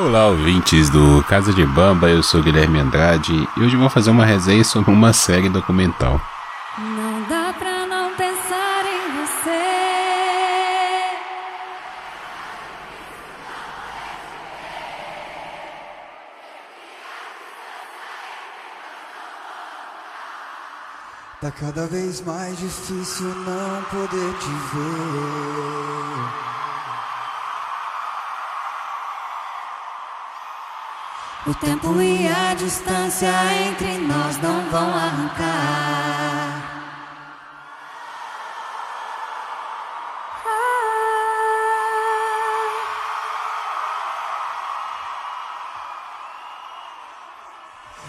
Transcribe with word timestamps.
Olá, 0.00 0.28
ouvintes 0.28 0.88
do 0.88 1.24
Casa 1.24 1.52
de 1.52 1.66
Bamba, 1.66 2.08
eu 2.08 2.22
sou 2.22 2.40
Guilherme 2.40 2.78
Andrade 2.78 3.32
e 3.56 3.60
hoje 3.60 3.74
vou 3.74 3.90
fazer 3.90 4.10
uma 4.10 4.24
resenha 4.24 4.62
sobre 4.62 4.92
uma 4.92 5.12
série 5.12 5.48
documental. 5.48 6.20
Não 6.78 7.22
dá 7.28 7.52
pra 7.58 7.84
não 7.84 8.14
pensar 8.14 8.84
em 8.86 9.10
você. 9.26 9.58
Tá 21.40 21.50
cada 21.50 21.88
vez 21.88 22.20
mais 22.24 22.56
difícil 22.56 23.26
não 23.26 23.82
poder 23.90 24.32
te 24.38 24.50
ver. 24.76 26.47
O 31.48 31.54
tempo 31.54 31.98
e 32.02 32.28
a 32.28 32.52
distância 32.52 33.32
entre 33.66 33.96
nós 34.06 34.36
não 34.36 34.68
vão 34.70 34.94
arrancar. 34.94 35.48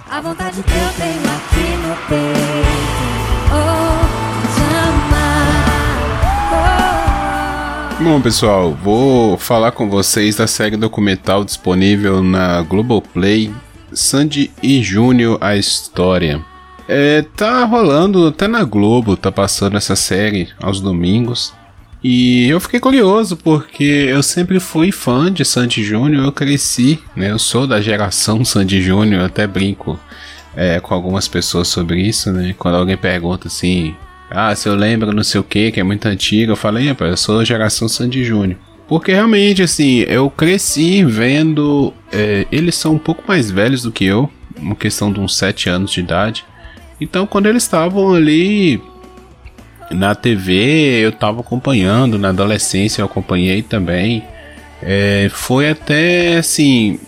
A 0.09 0.19
vontade 0.19 0.61
que 0.61 0.73
eu 0.73 0.93
tenho 0.97 1.28
Bom, 8.01 8.21
pessoal, 8.21 8.73
vou 8.73 9.37
falar 9.37 9.73
com 9.73 9.89
vocês 9.89 10.37
da 10.37 10.47
série 10.47 10.77
documental 10.77 11.43
disponível 11.43 12.23
na 12.23 12.61
Globoplay, 12.61 13.53
Sandy 13.91 14.49
e 14.63 14.81
Júnior 14.81 15.37
a 15.41 15.57
História. 15.57 16.39
É, 16.87 17.25
tá 17.35 17.65
rolando 17.65 18.27
até 18.27 18.47
na 18.47 18.63
Globo, 18.63 19.17
tá 19.17 19.29
passando 19.29 19.75
essa 19.75 19.97
série 19.97 20.47
aos 20.61 20.79
domingos. 20.79 21.53
E 22.01 22.47
eu 22.47 22.61
fiquei 22.61 22.79
curioso 22.79 23.35
porque 23.35 23.83
eu 23.83 24.23
sempre 24.23 24.61
fui 24.61 24.93
fã 24.93 25.29
de 25.31 25.43
Sandy 25.43 25.83
Júnior, 25.83 26.23
eu 26.23 26.31
cresci, 26.31 27.03
né? 27.13 27.31
Eu 27.31 27.37
sou 27.37 27.67
da 27.67 27.81
geração 27.81 28.45
Sandy 28.45 28.81
Júnior, 28.81 29.25
até 29.25 29.45
brinco 29.45 29.99
é, 30.55 30.79
com 30.79 30.93
algumas 30.93 31.27
pessoas 31.27 31.67
sobre 31.67 32.01
isso, 32.01 32.31
né? 32.31 32.55
Quando 32.57 32.75
alguém 32.75 32.95
pergunta 32.95 33.49
assim, 33.49 33.93
ah, 34.29 34.55
se 34.55 34.69
eu 34.69 34.75
lembro 34.75 35.13
não 35.13 35.23
sei 35.23 35.41
o 35.41 35.43
que, 35.43 35.71
que 35.71 35.79
é 35.79 35.83
muito 35.83 36.07
antigo, 36.07 36.51
eu 36.51 36.55
falei, 36.55 36.87
rapaz, 36.87 37.11
eu 37.11 37.17
sou 37.17 37.45
geração 37.45 37.87
Sandy 37.87 38.23
Júnior. 38.23 38.57
Porque 38.87 39.11
realmente, 39.11 39.61
assim, 39.61 39.99
eu 40.07 40.29
cresci 40.29 41.03
vendo. 41.03 41.93
é, 42.11 42.47
eles 42.51 42.75
são 42.75 42.93
um 42.95 42.99
pouco 42.99 43.23
mais 43.27 43.51
velhos 43.51 43.83
do 43.83 43.91
que 43.91 44.05
eu, 44.05 44.29
uma 44.57 44.75
questão 44.75 45.13
de 45.13 45.19
uns 45.19 45.37
7 45.37 45.69
anos 45.69 45.91
de 45.91 45.99
idade. 45.99 46.43
Então, 46.99 47.27
quando 47.27 47.45
eles 47.45 47.63
estavam 47.63 48.13
ali 48.13 48.81
na 49.91 50.15
TV, 50.15 51.01
eu 51.01 51.11
tava 51.11 51.41
acompanhando, 51.41 52.17
na 52.17 52.29
adolescência 52.29 53.01
eu 53.01 53.05
acompanhei 53.05 53.61
também. 53.61 54.23
É, 54.81 55.29
foi 55.31 55.69
até 55.69 56.37
assim, 56.37 56.99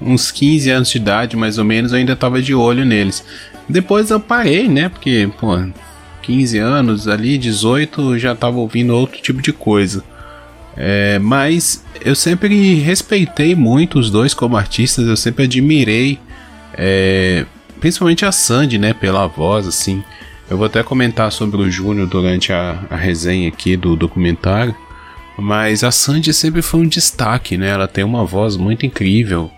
uns 0.00 0.30
15 0.30 0.70
anos 0.70 0.90
de 0.90 0.98
idade, 0.98 1.36
mais 1.36 1.58
ou 1.58 1.64
menos, 1.64 1.92
eu 1.92 1.98
ainda 1.98 2.16
tava 2.16 2.40
de 2.40 2.54
olho 2.54 2.84
neles. 2.84 3.24
Depois 3.68 4.10
eu 4.10 4.20
parei, 4.20 4.68
né? 4.68 4.88
Porque, 4.88 5.28
pô, 5.38 5.58
15 6.28 6.58
anos 6.58 7.08
ali, 7.08 7.38
18, 7.38 8.18
já 8.18 8.34
tava 8.34 8.58
ouvindo 8.58 8.94
outro 8.94 9.18
tipo 9.22 9.40
de 9.40 9.50
coisa. 9.50 10.04
É, 10.76 11.18
mas 11.18 11.82
eu 12.04 12.14
sempre 12.14 12.74
respeitei 12.74 13.54
muito 13.54 13.98
os 13.98 14.10
dois 14.10 14.34
como 14.34 14.54
artistas, 14.54 15.06
eu 15.06 15.16
sempre 15.16 15.44
admirei, 15.44 16.18
é, 16.74 17.46
principalmente 17.80 18.26
a 18.26 18.30
Sandy, 18.30 18.78
né, 18.78 18.92
pela 18.92 19.26
voz, 19.26 19.66
assim. 19.66 20.04
Eu 20.50 20.58
vou 20.58 20.66
até 20.66 20.82
comentar 20.82 21.32
sobre 21.32 21.62
o 21.62 21.70
Júnior 21.70 22.06
durante 22.06 22.52
a, 22.52 22.78
a 22.90 22.96
resenha 22.96 23.48
aqui 23.48 23.74
do 23.74 23.96
documentário, 23.96 24.76
mas 25.38 25.82
a 25.82 25.90
Sandy 25.90 26.34
sempre 26.34 26.60
foi 26.60 26.80
um 26.80 26.86
destaque, 26.86 27.56
né? 27.56 27.70
Ela 27.70 27.88
tem 27.88 28.04
uma 28.04 28.24
voz 28.24 28.56
muito 28.56 28.84
incrível 28.84 29.50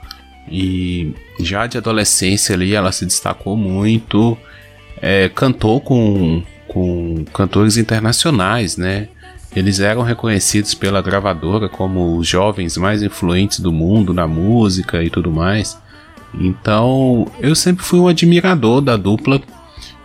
e 0.48 1.14
já 1.41 1.66
de 1.66 1.78
adolescência 1.78 2.54
ali 2.54 2.75
ela 2.75 2.92
se 2.92 3.04
destacou 3.04 3.56
muito, 3.56 4.38
é, 5.03 5.28
cantou 5.28 5.80
com, 5.80 6.42
com 6.70 7.25
cantores 7.34 7.76
internacionais, 7.76 8.76
né? 8.76 9.08
Eles 9.54 9.81
eram 9.81 10.03
reconhecidos 10.03 10.75
pela 10.75 11.03
gravadora 11.03 11.69
como 11.69 12.16
os 12.16 12.28
jovens 12.28 12.76
mais 12.76 13.03
influentes 13.03 13.58
do 13.58 13.72
mundo 13.72 14.14
na 14.14 14.28
música 14.28 15.03
e 15.03 15.10
tudo 15.10 15.32
mais. 15.32 15.76
Então, 16.32 17.26
eu 17.41 17.56
sempre 17.56 17.84
fui 17.84 17.98
um 17.98 18.06
admirador 18.06 18.80
da 18.80 18.97
dupla. 18.97 19.41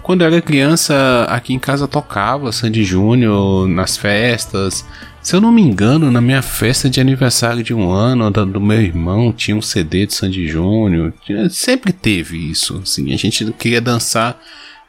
Quando 0.02 0.22
eu 0.22 0.28
era 0.28 0.42
criança, 0.42 1.26
aqui 1.30 1.54
em 1.54 1.60
casa 1.60 1.88
tocava 1.88 2.52
Sandy 2.52 2.84
Júnior 2.84 3.68
nas 3.68 3.96
festas. 3.96 4.84
Se 5.22 5.36
eu 5.36 5.42
não 5.42 5.52
me 5.52 5.62
engano, 5.62 6.10
na 6.10 6.22
minha 6.22 6.42
festa 6.42 6.90
de 6.90 7.00
aniversário 7.00 7.64
de 7.64 7.74
um 7.76 7.92
ano 7.92 8.32
do 8.32 8.62
meu 8.62 8.82
irmão, 8.82 9.32
tinha 9.32 9.56
um 9.56 9.62
CD 9.62 10.08
de 10.08 10.16
Sandy 10.16 10.48
Júnior. 10.48 11.14
Sempre 11.52 11.94
teve 11.94 12.38
isso. 12.50 12.80
Assim, 12.82 13.14
a 13.14 13.18
gente 13.18 13.46
queria 13.54 13.82
dançar. 13.82 14.40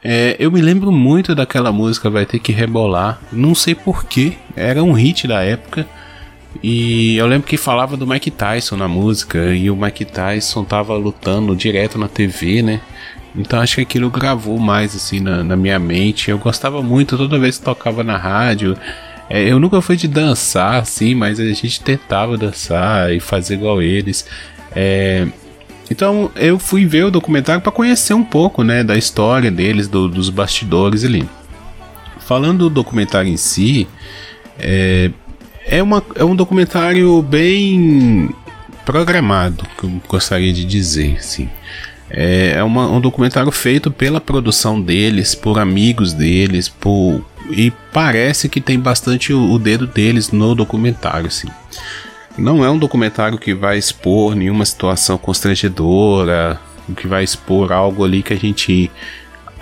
É, 0.03 0.35
eu 0.39 0.51
me 0.51 0.61
lembro 0.61 0.91
muito 0.91 1.33
daquela 1.33 1.71
música 1.71 2.09
Vai 2.09 2.25
Ter 2.25 2.39
Que 2.39 2.51
Rebolar. 2.51 3.19
Não 3.31 3.55
sei 3.55 3.75
porquê. 3.75 4.33
Era 4.55 4.83
um 4.83 4.93
hit 4.93 5.27
da 5.27 5.41
época. 5.43 5.87
E 6.63 7.17
eu 7.17 7.27
lembro 7.27 7.47
que 7.47 7.57
falava 7.57 7.97
do 7.97 8.07
Mike 8.07 8.31
Tyson 8.31 8.77
na 8.77 8.87
música. 8.87 9.53
E 9.53 9.69
o 9.69 9.75
Mike 9.75 10.05
Tyson 10.05 10.63
tava 10.63 10.95
lutando 10.95 11.55
direto 11.55 11.97
na 11.97 12.07
TV, 12.07 12.61
né? 12.61 12.81
Então 13.35 13.59
acho 13.59 13.75
que 13.75 13.81
aquilo 13.81 14.09
gravou 14.09 14.57
mais 14.57 14.95
assim 14.95 15.19
na, 15.19 15.43
na 15.43 15.55
minha 15.55 15.79
mente. 15.79 16.31
Eu 16.31 16.37
gostava 16.37 16.81
muito 16.81 17.17
toda 17.17 17.39
vez 17.39 17.57
que 17.57 17.65
tocava 17.65 18.03
na 18.03 18.17
rádio. 18.17 18.77
É, 19.29 19.43
eu 19.43 19.59
nunca 19.59 19.81
fui 19.81 19.95
de 19.95 20.07
dançar 20.07 20.75
assim, 20.75 21.13
mas 21.13 21.39
a 21.39 21.43
gente 21.43 21.81
tentava 21.81 22.37
dançar 22.37 23.13
e 23.13 23.19
fazer 23.19 23.55
igual 23.55 23.81
eles. 23.81 24.25
É, 24.75 25.27
então 25.93 26.29
eu 26.35 26.57
fui 26.59 26.85
ver 26.85 27.05
o 27.05 27.11
documentário 27.11 27.61
para 27.61 27.71
conhecer 27.71 28.13
um 28.13 28.23
pouco, 28.23 28.63
né, 28.63 28.83
da 28.83 28.97
história 28.97 29.49
deles, 29.51 29.87
do- 29.87 30.07
dos 30.07 30.29
bastidores 30.29 31.03
ali. 31.03 31.27
Falando 32.19 32.59
do 32.59 32.69
documentário 32.69 33.29
em 33.31 33.37
si, 33.37 33.87
é, 34.59 35.11
é, 35.65 35.81
uma, 35.81 36.03
é 36.15 36.23
um 36.23 36.35
documentário 36.35 37.21
bem 37.21 38.29
programado, 38.85 39.65
que 39.77 39.83
eu 39.85 39.91
gostaria 40.07 40.51
de 40.51 40.65
dizer, 40.65 41.17
assim. 41.17 41.49
É, 42.09 42.61
uma- 42.63 42.89
um 42.89 43.01
documentário 43.01 43.51
feito 43.51 43.91
pela 43.91 44.19
produção 44.21 44.81
deles, 44.81 45.35
por 45.35 45.59
amigos 45.59 46.13
deles, 46.13 46.69
por 46.69 47.21
e 47.49 47.71
parece 47.93 48.49
que 48.49 48.59
tem 48.59 48.77
bastante 48.77 49.31
o, 49.31 49.51
o 49.51 49.57
dedo 49.59 49.87
deles 49.87 50.31
no 50.31 50.53
documentário, 50.53 51.27
assim. 51.27 51.47
Não 52.37 52.63
é 52.63 52.69
um 52.69 52.77
documentário 52.77 53.37
que 53.37 53.53
vai 53.53 53.77
expor 53.77 54.35
nenhuma 54.35 54.65
situação 54.65 55.17
constrangedora, 55.17 56.59
que 56.95 57.07
vai 57.07 57.23
expor 57.23 57.71
algo 57.71 58.05
ali 58.05 58.21
que 58.21 58.33
a 58.33 58.37
gente 58.37 58.91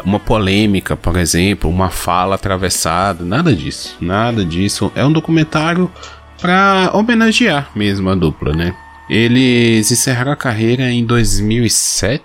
uma 0.03 0.19
polêmica, 0.19 0.95
por 0.95 1.17
exemplo, 1.17 1.69
uma 1.69 1.89
fala 1.89 2.35
atravessada, 2.35 3.23
nada 3.23 3.55
disso, 3.55 3.97
nada 3.99 4.45
disso. 4.45 4.91
É 4.93 5.03
um 5.05 5.11
documentário 5.11 5.91
para 6.39 6.91
homenagear 6.93 7.71
mesmo 7.75 8.09
a 8.09 8.15
dupla, 8.15 8.53
né? 8.53 8.75
Eles 9.09 9.91
encerraram 9.91 10.31
a 10.31 10.35
carreira 10.35 10.91
em 10.91 11.05
2007, 11.05 12.21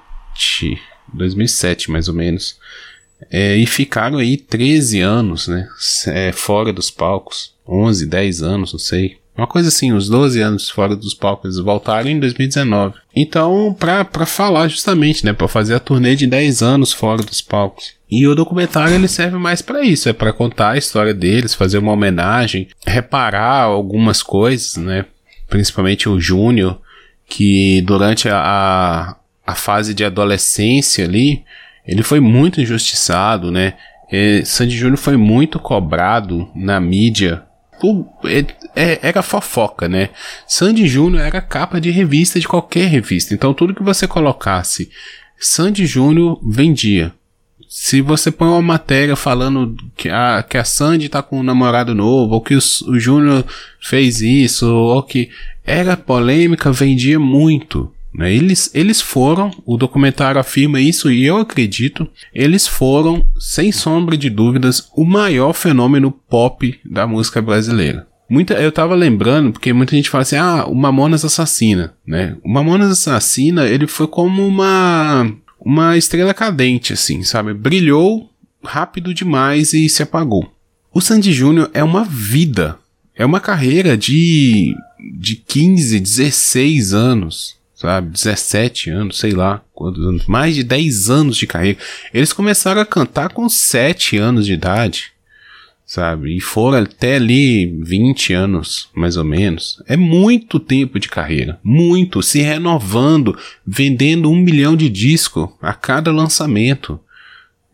2007 1.12 1.90
mais 1.90 2.08
ou 2.08 2.14
menos, 2.14 2.58
É, 3.30 3.54
e 3.54 3.66
ficaram 3.66 4.16
aí 4.16 4.38
13 4.38 5.00
anos, 5.00 5.46
né? 5.46 5.68
É, 6.06 6.32
fora 6.32 6.72
dos 6.72 6.91
palcos, 6.91 7.54
11, 7.68 8.06
10 8.06 8.42
anos, 8.42 8.72
não 8.72 8.78
sei. 8.78 9.18
Uma 9.41 9.47
coisa 9.47 9.69
assim, 9.69 9.91
uns 9.91 10.07
12 10.07 10.39
anos 10.39 10.69
fora 10.69 10.95
dos 10.95 11.15
palcos, 11.15 11.47
eles 11.47 11.65
voltaram 11.65 12.10
em 12.10 12.21
2019. 12.21 12.97
Então, 13.16 13.75
pra, 13.78 14.04
pra 14.04 14.27
falar 14.27 14.69
justamente, 14.69 15.25
né? 15.25 15.33
Pra 15.33 15.48
fazer 15.48 15.75
a 15.75 15.81
turnê 15.81 16.15
de 16.15 16.27
10 16.27 16.60
anos 16.60 16.92
fora 16.92 17.22
dos 17.22 17.41
palcos. 17.41 17.95
E 18.10 18.28
o 18.28 18.34
documentário 18.34 18.95
ele 18.95 19.09
serve 19.09 19.39
mais 19.39 19.63
pra 19.63 19.83
isso, 19.83 20.10
é 20.10 20.13
pra 20.13 20.31
contar 20.31 20.72
a 20.72 20.77
história 20.77 21.15
deles, 21.15 21.54
fazer 21.54 21.78
uma 21.78 21.92
homenagem, 21.92 22.69
reparar 22.87 23.63
algumas 23.63 24.22
coisas, 24.22 24.77
né? 24.77 25.07
Principalmente 25.48 26.07
o 26.07 26.21
Júnior, 26.21 26.78
que 27.27 27.81
durante 27.81 28.28
a, 28.28 29.16
a, 29.47 29.54
fase 29.54 29.95
de 29.95 30.04
adolescência 30.04 31.03
ali, 31.03 31.45
ele 31.87 32.03
foi 32.03 32.21
muito 32.21 32.60
injustiçado, 32.60 33.51
né? 33.51 33.72
Sandy 34.45 34.77
Júnior 34.77 34.98
foi 34.98 35.16
muito 35.16 35.59
cobrado 35.59 36.47
na 36.54 36.78
mídia. 36.78 37.48
É- 38.24 38.44
é- 38.74 38.98
era 39.03 39.22
fofoca, 39.22 39.88
né? 39.88 40.10
Sandy 40.47 40.86
Júnior 40.86 41.22
era 41.22 41.41
capa 41.41 41.80
de 41.80 41.91
revista 41.91 42.38
de 42.38 42.48
qualquer 42.48 42.88
revista. 42.88 43.34
Então 43.34 43.54
tudo 43.54 43.74
que 43.74 43.82
você 43.82 44.06
colocasse 44.06 44.91
Sandy 45.38 45.86
Júnior 45.86 46.38
vendia. 46.47 47.12
Se 47.68 48.00
você 48.00 48.30
põe 48.32 48.48
uma 48.48 48.60
matéria 48.60 49.15
falando 49.15 49.77
que 49.97 50.09
a, 50.09 50.42
que 50.42 50.59
a 50.59 50.65
Sandy 50.65 51.09
tá 51.09 51.22
com 51.22 51.38
um 51.38 51.42
namorado 51.42 51.94
novo, 51.94 52.34
ou 52.34 52.41
que 52.41 52.54
o, 52.54 52.59
o 52.59 52.98
Júnior 52.98 53.44
fez 53.80 54.21
isso, 54.21 54.66
ou 54.66 55.03
que. 55.03 55.30
era 55.65 55.97
polêmica, 55.97 56.72
vendia 56.72 57.18
muito. 57.21 57.92
Né? 58.20 58.34
Eles, 58.34 58.70
eles 58.74 59.00
foram, 59.00 59.50
o 59.64 59.78
documentário 59.78 60.38
afirma 60.38 60.78
isso 60.78 61.10
e 61.10 61.24
eu 61.24 61.38
acredito, 61.38 62.06
eles 62.34 62.66
foram, 62.66 63.26
sem 63.38 63.72
sombra 63.72 64.14
de 64.14 64.28
dúvidas, 64.28 64.90
o 64.94 65.06
maior 65.06 65.54
fenômeno 65.54 66.12
pop 66.12 66.78
da 66.84 67.06
música 67.06 67.40
brasileira. 67.40 68.06
Muita, 68.28 68.52
eu 68.60 68.70
tava 68.70 68.94
lembrando, 68.94 69.52
porque 69.52 69.72
muita 69.72 69.96
gente 69.96 70.10
fala 70.10 70.20
assim, 70.20 70.36
ah, 70.36 70.66
o 70.66 70.74
Mamonas 70.74 71.24
Assassina, 71.24 71.94
né? 72.06 72.36
O 72.44 72.52
Mamonas 72.52 72.90
Assassina, 72.90 73.66
ele 73.66 73.86
foi 73.86 74.06
como 74.06 74.46
uma, 74.46 75.32
uma 75.58 75.96
estrela 75.96 76.34
cadente, 76.34 76.92
assim, 76.92 77.22
sabe? 77.22 77.54
Brilhou 77.54 78.30
rápido 78.62 79.14
demais 79.14 79.72
e 79.72 79.88
se 79.88 80.02
apagou. 80.02 80.52
O 80.92 81.00
Sandy 81.00 81.32
Júnior 81.32 81.70
é 81.72 81.82
uma 81.82 82.04
vida, 82.04 82.78
é 83.16 83.24
uma 83.24 83.40
carreira 83.40 83.96
de, 83.96 84.76
de 85.18 85.36
15, 85.36 85.98
16 85.98 86.92
anos, 86.92 87.59
sabe? 87.80 88.10
17 88.10 88.91
anos, 88.91 89.18
sei 89.18 89.32
lá 89.32 89.62
quantos 89.72 90.04
anos, 90.04 90.27
mais 90.27 90.54
de 90.54 90.62
10 90.62 91.10
anos 91.10 91.36
de 91.36 91.47
carreira. 91.47 91.78
Eles 92.12 92.32
começaram 92.32 92.80
a 92.80 92.86
cantar 92.86 93.32
com 93.32 93.48
7 93.48 94.16
anos 94.18 94.47
de 94.47 94.53
idade 94.53 95.12
sabe? 95.91 96.36
E 96.36 96.41
foram 96.41 96.78
até 96.78 97.16
ali 97.16 97.66
20 97.82 98.32
anos, 98.32 98.88
mais 98.94 99.16
ou 99.16 99.24
menos. 99.24 99.82
É 99.88 99.97
muito 99.97 100.60
tempo 100.60 101.00
de 101.00 101.09
carreira, 101.09 101.59
muito, 101.65 102.22
se 102.22 102.41
renovando, 102.41 103.36
vendendo 103.66 104.30
um 104.30 104.36
milhão 104.36 104.77
de 104.77 104.88
discos 104.88 105.48
a 105.60 105.72
cada 105.72 106.12
lançamento. 106.12 107.00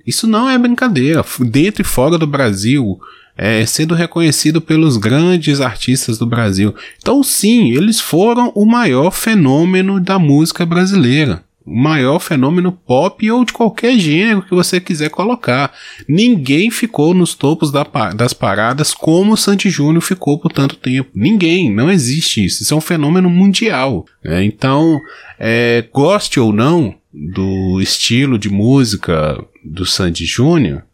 Isso 0.07 0.27
não 0.27 0.49
é 0.49 0.57
brincadeira. 0.57 1.23
Dentro 1.41 1.83
e 1.83 1.85
fora 1.85 2.17
do 2.17 2.27
Brasil, 2.27 2.99
é, 3.37 3.65
sendo 3.67 3.95
reconhecido 3.95 4.61
pelos 4.61 4.97
grandes 4.97 5.61
artistas 5.61 6.19
do 6.19 6.27
Brasil. 6.27 6.75
Então, 6.99 7.23
sim, 7.23 7.71
eles 7.71 8.01
foram 8.01 8.51
o 8.55 8.65
maior 8.65 9.11
fenômeno 9.11 10.01
da 10.01 10.19
música 10.19 10.65
brasileira 10.65 11.45
o 11.67 11.77
maior 11.77 12.21
fenômeno 12.21 12.71
pop 12.71 13.29
ou 13.29 13.45
de 13.45 13.53
qualquer 13.53 13.99
gênero 13.99 14.43
que 14.43 14.55
você 14.55 14.81
quiser 14.81 15.11
colocar. 15.11 15.73
Ninguém 16.09 16.71
ficou 16.71 17.13
nos 17.13 17.35
topos 17.35 17.73
da, 17.73 17.83
das 18.15 18.33
paradas 18.33 18.95
como 18.95 19.33
o 19.33 19.37
Santi 19.37 19.69
Júnior 19.69 20.01
ficou 20.01 20.39
por 20.39 20.53
tanto 20.53 20.77
tempo. 20.77 21.11
Ninguém, 21.13 21.73
não 21.75 21.91
existe 21.91 22.45
isso. 22.45 22.63
Isso 22.63 22.73
é 22.73 22.77
um 22.77 22.81
fenômeno 22.81 23.29
mundial. 23.29 24.07
Né? 24.23 24.45
Então, 24.45 25.01
é, 25.41 25.85
goste 25.93 26.39
ou 26.39 26.53
não 26.53 26.95
do 27.13 27.81
estilo 27.81 28.39
de 28.39 28.49
música 28.49 29.43
do 29.65 29.85
Sandy 29.85 30.25
Júnior, 30.25 30.85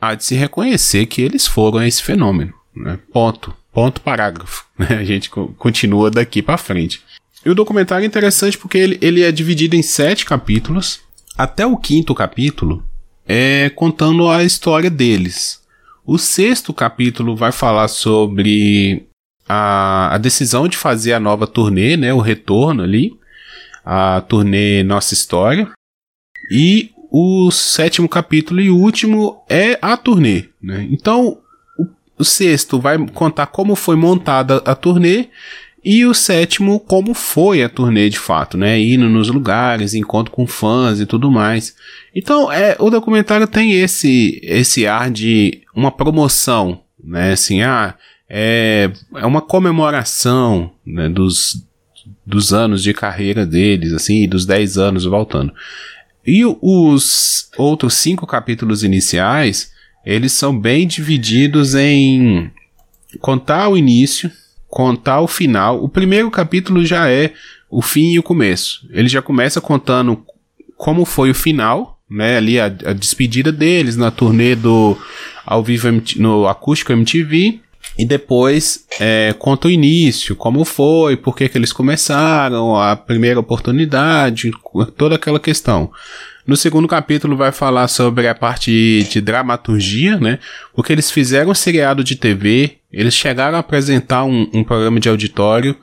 há 0.00 0.14
de 0.14 0.24
se 0.24 0.34
reconhecer 0.34 1.06
que 1.06 1.20
eles 1.20 1.46
foram 1.46 1.82
esse 1.82 2.02
fenômeno. 2.02 2.54
Né? 2.74 2.98
Ponto. 3.12 3.54
Ponto 3.72 4.00
parágrafo. 4.00 4.64
Né? 4.78 4.88
A 4.98 5.04
gente 5.04 5.30
continua 5.30 6.10
daqui 6.10 6.42
para 6.42 6.56
frente. 6.56 7.02
E 7.44 7.50
o 7.50 7.54
documentário 7.54 8.04
é 8.04 8.06
interessante 8.06 8.58
porque 8.58 8.78
ele, 8.78 8.98
ele 9.00 9.22
é 9.22 9.32
dividido 9.32 9.76
em 9.76 9.82
sete 9.82 10.24
capítulos. 10.24 11.00
Até 11.36 11.66
o 11.66 11.76
quinto 11.76 12.14
capítulo 12.14 12.84
é 13.26 13.70
contando 13.70 14.28
a 14.28 14.44
história 14.44 14.90
deles. 14.90 15.60
O 16.04 16.18
sexto 16.18 16.74
capítulo 16.74 17.36
vai 17.36 17.52
falar 17.52 17.88
sobre 17.88 19.06
a, 19.48 20.14
a 20.14 20.18
decisão 20.18 20.68
de 20.68 20.76
fazer 20.76 21.12
a 21.12 21.20
nova 21.20 21.46
turnê, 21.46 21.96
né, 21.96 22.12
o 22.12 22.18
retorno 22.18 22.82
ali, 22.82 23.16
a 23.84 24.20
turnê 24.22 24.82
Nossa 24.82 25.14
História. 25.14 25.70
E 26.50 26.90
o 27.10 27.50
sétimo 27.50 28.08
capítulo 28.08 28.60
e 28.60 28.70
último 28.70 29.42
é 29.48 29.78
a 29.82 29.96
turnê. 29.96 30.44
Né? 30.62 30.86
Então, 30.90 31.38
o, 32.16 32.24
sexto 32.24 32.78
vai 32.78 32.98
contar 33.08 33.46
como 33.46 33.74
foi 33.74 33.96
montada 33.96 34.58
a 34.64 34.74
turnê 34.74 35.28
e 35.84 36.04
o 36.04 36.14
sétimo, 36.14 36.78
como 36.78 37.14
foi 37.14 37.62
a 37.64 37.68
turnê 37.68 38.10
de 38.10 38.18
fato, 38.18 38.58
né? 38.58 38.78
Indo 38.78 39.08
nos 39.08 39.28
lugares, 39.28 39.94
encontro 39.94 40.30
com 40.30 40.46
fãs 40.46 41.00
e 41.00 41.06
tudo 41.06 41.30
mais. 41.30 41.74
Então, 42.14 42.52
é, 42.52 42.76
o 42.78 42.90
documentário 42.90 43.46
tem 43.46 43.72
esse, 43.72 44.38
esse 44.42 44.86
ar 44.86 45.10
de 45.10 45.62
uma 45.74 45.90
promoção, 45.90 46.82
né? 47.02 47.32
Assim, 47.32 47.62
ah, 47.62 47.94
é, 48.28 48.90
é 49.16 49.24
uma 49.24 49.40
comemoração 49.40 50.70
né, 50.86 51.08
dos, 51.08 51.66
dos 52.26 52.52
anos 52.52 52.82
de 52.82 52.92
carreira 52.92 53.46
deles, 53.46 53.94
assim, 53.94 54.28
dos 54.28 54.44
10 54.44 54.76
anos 54.76 55.04
voltando. 55.06 55.52
E 56.26 56.44
os 56.44 57.50
outros 57.56 57.94
cinco 57.94 58.26
capítulos 58.26 58.84
iniciais, 58.84 59.72
eles 60.04 60.32
são 60.32 60.58
bem 60.58 60.86
divididos 60.86 61.74
em 61.74 62.50
contar 63.20 63.68
o 63.68 63.76
início, 63.76 64.30
contar 64.68 65.20
o 65.20 65.26
final. 65.26 65.82
O 65.82 65.88
primeiro 65.88 66.30
capítulo 66.30 66.84
já 66.84 67.08
é 67.08 67.32
o 67.70 67.82
fim 67.82 68.12
e 68.12 68.18
o 68.18 68.22
começo. 68.22 68.86
Ele 68.90 69.08
já 69.08 69.22
começa 69.22 69.60
contando 69.60 70.24
como 70.76 71.04
foi 71.04 71.30
o 71.30 71.34
final, 71.34 72.00
né? 72.08 72.36
Ali 72.36 72.58
a, 72.58 72.66
a 72.66 72.92
despedida 72.92 73.52
deles 73.52 73.96
na 73.96 74.10
turnê 74.10 74.54
do 74.54 74.96
ao 75.44 75.62
vivo 75.62 75.88
no 76.16 76.46
acústico 76.46 76.92
MTV. 76.92 77.60
E 78.00 78.06
depois 78.06 78.86
é, 78.98 79.34
conta 79.38 79.68
o 79.68 79.70
início, 79.70 80.34
como 80.34 80.64
foi, 80.64 81.18
por 81.18 81.36
que, 81.36 81.46
que 81.50 81.58
eles 81.58 81.70
começaram, 81.70 82.74
a 82.74 82.96
primeira 82.96 83.38
oportunidade, 83.38 84.50
toda 84.96 85.16
aquela 85.16 85.38
questão. 85.38 85.92
No 86.46 86.56
segundo 86.56 86.88
capítulo 86.88 87.36
vai 87.36 87.52
falar 87.52 87.88
sobre 87.88 88.26
a 88.26 88.34
parte 88.34 89.06
de 89.10 89.20
dramaturgia, 89.20 90.18
né? 90.18 90.38
Porque 90.74 90.94
eles 90.94 91.10
fizeram 91.10 91.50
um 91.50 91.54
seriado 91.54 92.02
de 92.02 92.16
TV, 92.16 92.78
eles 92.90 93.12
chegaram 93.12 93.58
a 93.58 93.60
apresentar 93.60 94.24
um, 94.24 94.48
um 94.54 94.64
programa 94.64 94.98
de 94.98 95.10
auditório, 95.10 95.76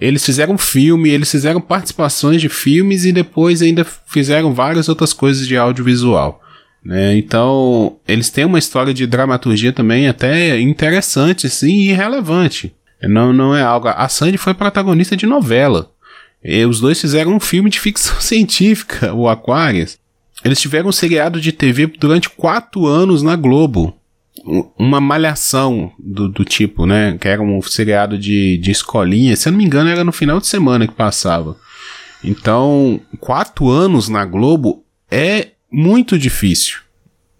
eles 0.00 0.24
fizeram 0.24 0.56
filme, 0.56 1.10
eles 1.10 1.30
fizeram 1.30 1.60
participações 1.60 2.40
de 2.40 2.48
filmes 2.48 3.04
e 3.04 3.12
depois 3.12 3.60
ainda 3.60 3.84
fizeram 3.84 4.54
várias 4.54 4.88
outras 4.88 5.12
coisas 5.12 5.46
de 5.46 5.54
audiovisual. 5.54 6.42
Né? 6.84 7.16
Então, 7.16 7.96
eles 8.06 8.30
têm 8.30 8.44
uma 8.44 8.58
história 8.58 8.94
de 8.94 9.06
dramaturgia 9.06 9.72
também 9.72 10.08
até 10.08 10.58
interessante, 10.60 11.48
sim, 11.48 11.82
e 11.82 11.92
relevante. 11.92 12.74
Não, 13.02 13.32
não 13.32 13.54
é 13.54 13.62
algo. 13.62 13.88
A 13.88 14.08
Sandy 14.08 14.38
foi 14.38 14.54
protagonista 14.54 15.16
de 15.16 15.26
novela. 15.26 15.90
E 16.42 16.64
os 16.64 16.80
dois 16.80 17.00
fizeram 17.00 17.34
um 17.34 17.40
filme 17.40 17.70
de 17.70 17.80
ficção 17.80 18.18
científica, 18.20 19.12
o 19.12 19.28
Aquarius. 19.28 19.98
Eles 20.44 20.60
tiveram 20.60 20.88
um 20.88 20.92
seriado 20.92 21.40
de 21.40 21.52
TV 21.52 21.86
durante 21.86 22.30
quatro 22.30 22.86
anos 22.86 23.22
na 23.22 23.34
Globo. 23.34 23.94
Uma 24.78 25.00
malhação 25.00 25.90
do, 25.98 26.28
do 26.28 26.44
tipo, 26.44 26.86
né? 26.86 27.18
Que 27.20 27.26
era 27.26 27.42
um 27.42 27.60
seriado 27.60 28.16
de, 28.16 28.56
de 28.58 28.70
escolinha. 28.70 29.34
Se 29.34 29.48
eu 29.48 29.50
não 29.50 29.58
me 29.58 29.64
engano, 29.64 29.90
era 29.90 30.04
no 30.04 30.12
final 30.12 30.38
de 30.38 30.46
semana 30.46 30.86
que 30.86 30.94
passava. 30.94 31.56
Então, 32.22 33.00
quatro 33.18 33.68
anos 33.68 34.08
na 34.08 34.24
Globo 34.24 34.84
é 35.10 35.48
muito 35.70 36.18
difícil. 36.18 36.78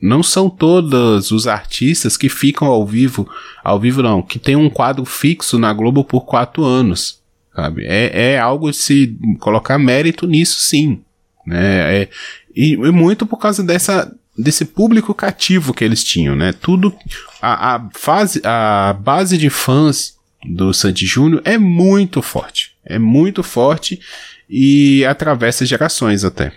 Não 0.01 0.23
são 0.23 0.49
todos 0.49 1.31
os 1.33 1.47
artistas 1.47 2.17
que 2.17 2.29
ficam 2.29 2.69
ao 2.69 2.87
vivo, 2.87 3.29
ao 3.65 3.81
vivo 3.81 4.03
não, 4.03 4.23
que 4.23 4.39
tem 4.39 4.55
um 4.55 4.71
quadro 4.71 5.05
fixo 5.05 5.59
na 5.59 5.73
Globo 5.73 6.05
por 6.05 6.25
quatro 6.25 6.65
anos 6.65 7.19
sabe? 7.59 7.85
É, 7.87 8.35
é 8.35 8.39
algo 8.39 8.71
de 8.71 8.77
se 8.77 9.19
colocar 9.41 9.79
mérito 9.79 10.29
nisso, 10.29 10.61
sim. 10.61 11.01
Né? 11.45 12.03
É, 12.03 12.09
e, 12.55 12.75
e 12.75 12.91
muito 12.93 13.27
por 13.27 13.39
causa 13.39 13.65
dessa, 13.65 14.15
desse 14.37 14.65
público 14.65 15.13
cativo 15.13 15.75
que 15.75 15.83
eles 15.83 16.05
tinham, 16.05 16.37
né? 16.37 16.53
Tudo, 16.53 16.95
a, 17.43 17.75
a, 17.75 17.89
fase, 17.93 18.41
a 18.45 18.93
base 18.93 19.37
de 19.37 19.51
fãs 19.51 20.17
do 20.45 20.73
Sandy 20.73 21.05
Júnior 21.05 21.43
é 21.45 21.59
muito 21.59 22.23
forte. 22.23 22.77
É 22.85 22.97
muito 22.97 23.43
forte 23.43 24.01
e 24.49 25.05
atravessa 25.05 25.67
gerações 25.67 26.23
até. 26.25 26.53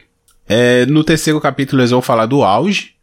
É, 0.48 0.86
no 0.86 1.03
terceiro 1.03 1.39
capítulo 1.39 1.81
eles 1.81 1.91
vão 1.91 2.01
falar 2.01 2.25
do 2.25 2.43
auge, 2.43 2.95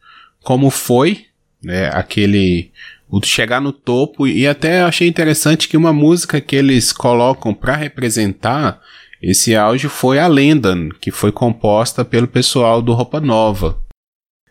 como 0.43 0.71
foi 0.71 1.27
né, 1.63 1.91
aquele 1.93 2.71
o 3.11 3.25
chegar 3.25 3.61
no 3.61 3.73
topo 3.73 4.27
e 4.27 4.47
até 4.47 4.83
achei 4.83 5.09
interessante 5.09 5.67
que 5.67 5.77
uma 5.77 5.93
música 5.93 6.41
que 6.41 6.55
eles 6.55 6.93
colocam 6.93 7.55
para 7.55 7.75
representar 7.75 8.81
esse 9.21 9.57
auge 9.57 9.89
foi 9.89 10.19
a 10.19 10.27
Lenda, 10.27 10.77
que 11.01 11.11
foi 11.11 11.33
composta 11.33 12.05
pelo 12.05 12.29
pessoal 12.29 12.81
do 12.83 12.93
Roupa 12.93 13.19
Nova. 13.21 13.79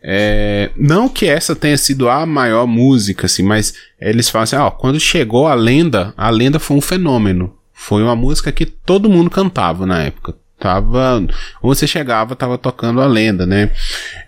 É, 0.02 0.70
não 0.76 1.08
que 1.08 1.26
essa 1.26 1.56
tenha 1.56 1.76
sido 1.76 2.08
a 2.08 2.24
maior 2.24 2.66
música, 2.66 3.26
assim, 3.26 3.42
mas 3.42 3.74
eles 4.00 4.28
falam 4.28 4.44
assim: 4.44 4.56
ó, 4.56 4.70
quando 4.70 5.00
chegou 5.00 5.48
a 5.48 5.54
lenda, 5.54 6.14
a 6.16 6.30
lenda 6.30 6.58
foi 6.58 6.76
um 6.76 6.80
fenômeno. 6.80 7.56
Foi 7.72 8.02
uma 8.02 8.14
música 8.14 8.52
que 8.52 8.66
todo 8.66 9.08
mundo 9.08 9.30
cantava 9.30 9.86
na 9.86 10.02
época. 10.02 10.36
Tava. 10.58 11.26
Você 11.62 11.86
chegava, 11.86 12.34
tava 12.34 12.58
tocando 12.58 13.00
a 13.00 13.06
lenda, 13.06 13.46
né? 13.46 13.70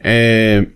É, 0.03 0.67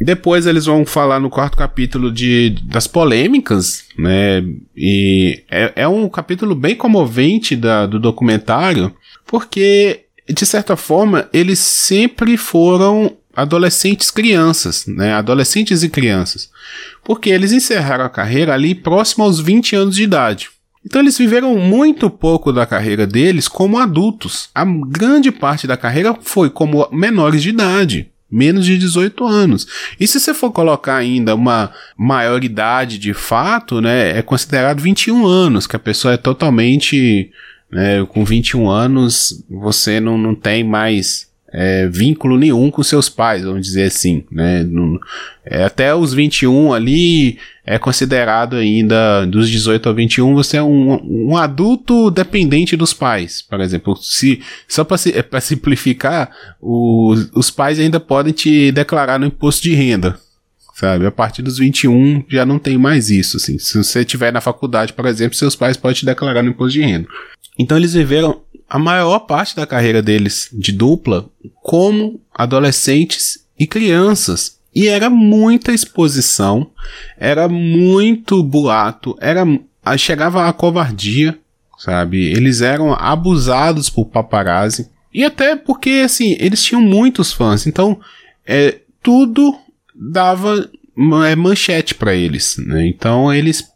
depois 0.00 0.46
eles 0.46 0.64
vão 0.64 0.84
falar 0.84 1.20
no 1.20 1.30
quarto 1.30 1.56
capítulo 1.56 2.10
de, 2.10 2.56
das 2.64 2.86
polêmicas, 2.86 3.84
né? 3.96 4.42
E 4.76 5.44
é, 5.50 5.72
é 5.76 5.88
um 5.88 6.08
capítulo 6.08 6.54
bem 6.54 6.74
comovente 6.74 7.54
da, 7.54 7.86
do 7.86 8.00
documentário, 8.00 8.94
porque, 9.26 10.00
de 10.28 10.46
certa 10.46 10.76
forma, 10.76 11.28
eles 11.32 11.58
sempre 11.58 12.36
foram 12.36 13.16
adolescentes 13.34 14.10
crianças, 14.10 14.86
né? 14.86 15.12
Adolescentes 15.12 15.82
e 15.82 15.88
crianças. 15.88 16.50
Porque 17.04 17.30
eles 17.30 17.52
encerraram 17.52 18.04
a 18.04 18.10
carreira 18.10 18.54
ali 18.54 18.74
próximo 18.74 19.24
aos 19.24 19.40
20 19.40 19.76
anos 19.76 19.96
de 19.96 20.02
idade. 20.02 20.50
Então 20.84 21.00
eles 21.00 21.16
viveram 21.16 21.56
muito 21.56 22.10
pouco 22.10 22.52
da 22.52 22.66
carreira 22.66 23.06
deles 23.06 23.48
como 23.48 23.78
adultos. 23.78 24.50
A 24.54 24.64
grande 24.64 25.30
parte 25.30 25.66
da 25.66 25.76
carreira 25.76 26.16
foi 26.20 26.50
como 26.50 26.88
menores 26.92 27.42
de 27.42 27.50
idade. 27.50 28.08
Menos 28.30 28.64
de 28.64 28.78
18 28.78 29.24
anos. 29.24 29.66
E 30.00 30.06
se 30.06 30.18
você 30.18 30.32
for 30.32 30.50
colocar 30.50 30.96
ainda 30.96 31.34
uma 31.34 31.70
maioridade 31.96 32.98
de 32.98 33.12
fato, 33.12 33.78
né, 33.80 34.18
é 34.18 34.22
considerado 34.22 34.80
21 34.80 35.26
anos, 35.26 35.66
que 35.66 35.76
a 35.76 35.78
pessoa 35.78 36.14
é 36.14 36.16
totalmente. 36.16 37.30
Né, 37.70 38.04
com 38.06 38.24
21 38.24 38.68
anos, 38.68 39.44
você 39.48 40.00
não, 40.00 40.18
não 40.18 40.34
tem 40.34 40.62
mais 40.62 41.31
é, 41.52 41.86
vínculo 41.86 42.38
nenhum 42.38 42.70
com 42.70 42.82
seus 42.82 43.08
pais, 43.08 43.44
vamos 43.44 43.66
dizer 43.66 43.84
assim, 43.84 44.24
né? 44.30 44.66
é, 45.44 45.64
até 45.64 45.94
os 45.94 46.14
21 46.14 46.72
ali 46.72 47.38
é 47.64 47.78
considerado 47.78 48.56
ainda, 48.56 49.26
dos 49.26 49.50
18 49.50 49.88
a 49.88 49.92
21, 49.92 50.34
você 50.34 50.56
é 50.56 50.62
um, 50.62 51.30
um 51.30 51.36
adulto 51.36 52.10
dependente 52.10 52.74
dos 52.74 52.94
pais, 52.94 53.42
por 53.42 53.60
exemplo. 53.60 53.94
Se, 53.96 54.40
só 54.66 54.82
para 54.82 54.96
é, 54.96 55.40
simplificar, 55.40 56.30
os, 56.60 57.30
os 57.34 57.50
pais 57.50 57.78
ainda 57.78 58.00
podem 58.00 58.32
te 58.32 58.72
declarar 58.72 59.20
no 59.20 59.26
imposto 59.26 59.62
de 59.62 59.74
renda, 59.74 60.18
sabe? 60.74 61.06
A 61.06 61.12
partir 61.12 61.42
dos 61.42 61.58
21 61.58 62.24
já 62.28 62.46
não 62.46 62.58
tem 62.58 62.78
mais 62.78 63.10
isso, 63.10 63.36
assim. 63.36 63.58
Se 63.58 63.76
você 63.76 64.00
estiver 64.00 64.32
na 64.32 64.40
faculdade, 64.40 64.94
por 64.94 65.04
exemplo, 65.04 65.36
seus 65.36 65.54
pais 65.54 65.76
podem 65.76 65.98
te 65.98 66.06
declarar 66.06 66.42
no 66.42 66.50
imposto 66.50 66.72
de 66.78 66.84
renda. 66.84 67.06
Então 67.58 67.76
eles 67.76 67.94
viveram 67.94 68.40
a 68.68 68.78
maior 68.78 69.20
parte 69.20 69.54
da 69.54 69.66
carreira 69.66 70.00
deles 70.00 70.48
de 70.52 70.72
dupla 70.72 71.28
como 71.62 72.20
adolescentes 72.34 73.46
e 73.58 73.66
crianças. 73.66 74.58
E 74.74 74.88
era 74.88 75.10
muita 75.10 75.72
exposição, 75.72 76.70
era 77.18 77.46
muito 77.48 78.42
boato, 78.42 79.16
era 79.20 79.44
chegava 79.98 80.48
a 80.48 80.52
covardia, 80.52 81.38
sabe? 81.78 82.28
Eles 82.28 82.60
eram 82.60 82.94
abusados 82.94 83.90
por 83.90 84.06
paparazzi. 84.06 84.88
E 85.12 85.24
até 85.24 85.56
porque, 85.56 86.02
assim, 86.04 86.36
eles 86.38 86.62
tinham 86.62 86.80
muitos 86.80 87.32
fãs. 87.32 87.66
Então, 87.66 88.00
é, 88.46 88.78
tudo 89.02 89.54
dava 89.94 90.70
é, 91.28 91.36
manchete 91.36 91.94
para 91.94 92.14
eles, 92.14 92.56
né? 92.58 92.86
Então, 92.86 93.32
eles... 93.32 93.70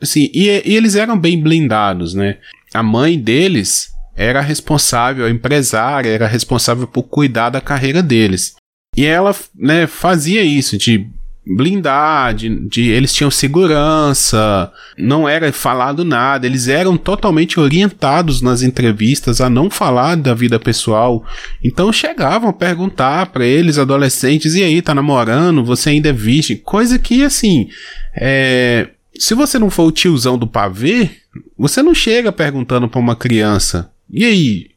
Assim, 0.00 0.30
e, 0.32 0.46
e 0.64 0.76
eles 0.76 0.94
eram 0.94 1.18
bem 1.18 1.38
blindados, 1.38 2.14
né? 2.14 2.38
A 2.72 2.82
mãe 2.82 3.18
deles 3.18 3.88
era 4.16 4.40
responsável, 4.40 5.26
a 5.26 5.30
empresária 5.30 6.10
era 6.10 6.26
responsável 6.26 6.86
por 6.86 7.04
cuidar 7.04 7.50
da 7.50 7.60
carreira 7.60 8.02
deles. 8.02 8.54
E 8.96 9.04
ela, 9.06 9.34
né, 9.54 9.86
fazia 9.86 10.42
isso 10.42 10.76
de 10.76 11.08
blindar, 11.46 12.34
de, 12.34 12.68
de, 12.68 12.90
eles 12.90 13.12
tinham 13.12 13.30
segurança, 13.30 14.70
não 14.96 15.28
era 15.28 15.52
falado 15.52 16.04
nada, 16.04 16.46
eles 16.46 16.68
eram 16.68 16.96
totalmente 16.96 17.58
orientados 17.58 18.40
nas 18.42 18.62
entrevistas 18.62 19.40
a 19.40 19.48
não 19.48 19.70
falar 19.70 20.16
da 20.16 20.34
vida 20.34 20.60
pessoal. 20.60 21.24
Então 21.64 21.92
chegavam 21.92 22.50
a 22.50 22.52
perguntar 22.52 23.26
para 23.26 23.44
eles, 23.44 23.78
adolescentes, 23.78 24.54
e 24.54 24.62
aí, 24.62 24.82
tá 24.82 24.94
namorando? 24.94 25.64
Você 25.64 25.90
ainda 25.90 26.10
é 26.10 26.12
virgem? 26.12 26.56
Coisa 26.56 26.98
que, 26.98 27.24
assim, 27.24 27.68
é, 28.14 28.90
se 29.20 29.34
você 29.34 29.58
não 29.58 29.68
for 29.68 29.84
o 29.84 29.92
tiozão 29.92 30.38
do 30.38 30.46
pavê, 30.46 31.10
você 31.56 31.82
não 31.82 31.94
chega 31.94 32.32
perguntando 32.32 32.88
para 32.88 32.98
uma 32.98 33.14
criança 33.14 33.92
e 34.10 34.24
aí? 34.24 34.70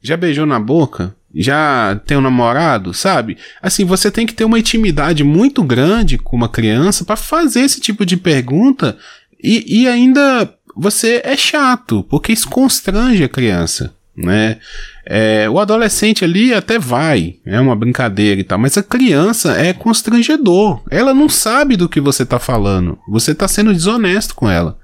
Já 0.00 0.16
beijou 0.16 0.46
na 0.46 0.60
boca? 0.60 1.16
Já 1.34 2.00
tem 2.06 2.16
um 2.16 2.20
namorado? 2.20 2.94
Sabe? 2.94 3.36
Assim, 3.60 3.84
você 3.84 4.08
tem 4.08 4.24
que 4.24 4.32
ter 4.32 4.44
uma 4.44 4.58
intimidade 4.58 5.24
muito 5.24 5.64
grande 5.64 6.16
com 6.16 6.36
uma 6.36 6.48
criança 6.48 7.04
para 7.04 7.16
fazer 7.16 7.62
esse 7.62 7.80
tipo 7.80 8.06
de 8.06 8.16
pergunta 8.16 8.96
e, 9.42 9.82
e 9.82 9.88
ainda 9.88 10.54
você 10.76 11.20
é 11.24 11.36
chato, 11.36 12.04
porque 12.04 12.32
isso 12.32 12.48
constrange 12.48 13.24
a 13.24 13.28
criança 13.28 13.97
né? 14.18 14.58
É, 15.06 15.48
o 15.48 15.58
adolescente 15.58 16.24
ali 16.24 16.52
até 16.52 16.78
vai, 16.78 17.36
é 17.46 17.58
uma 17.60 17.76
brincadeira 17.76 18.40
e 18.40 18.44
tal, 18.44 18.58
mas 18.58 18.76
a 18.76 18.82
criança 18.82 19.52
é 19.52 19.72
constrangedor. 19.72 20.82
Ela 20.90 21.14
não 21.14 21.28
sabe 21.28 21.76
do 21.76 21.88
que 21.88 22.00
você 22.00 22.26
tá 22.26 22.38
falando. 22.38 22.98
Você 23.08 23.34
tá 23.34 23.48
sendo 23.48 23.72
desonesto 23.72 24.34
com 24.34 24.50
ela. 24.50 24.78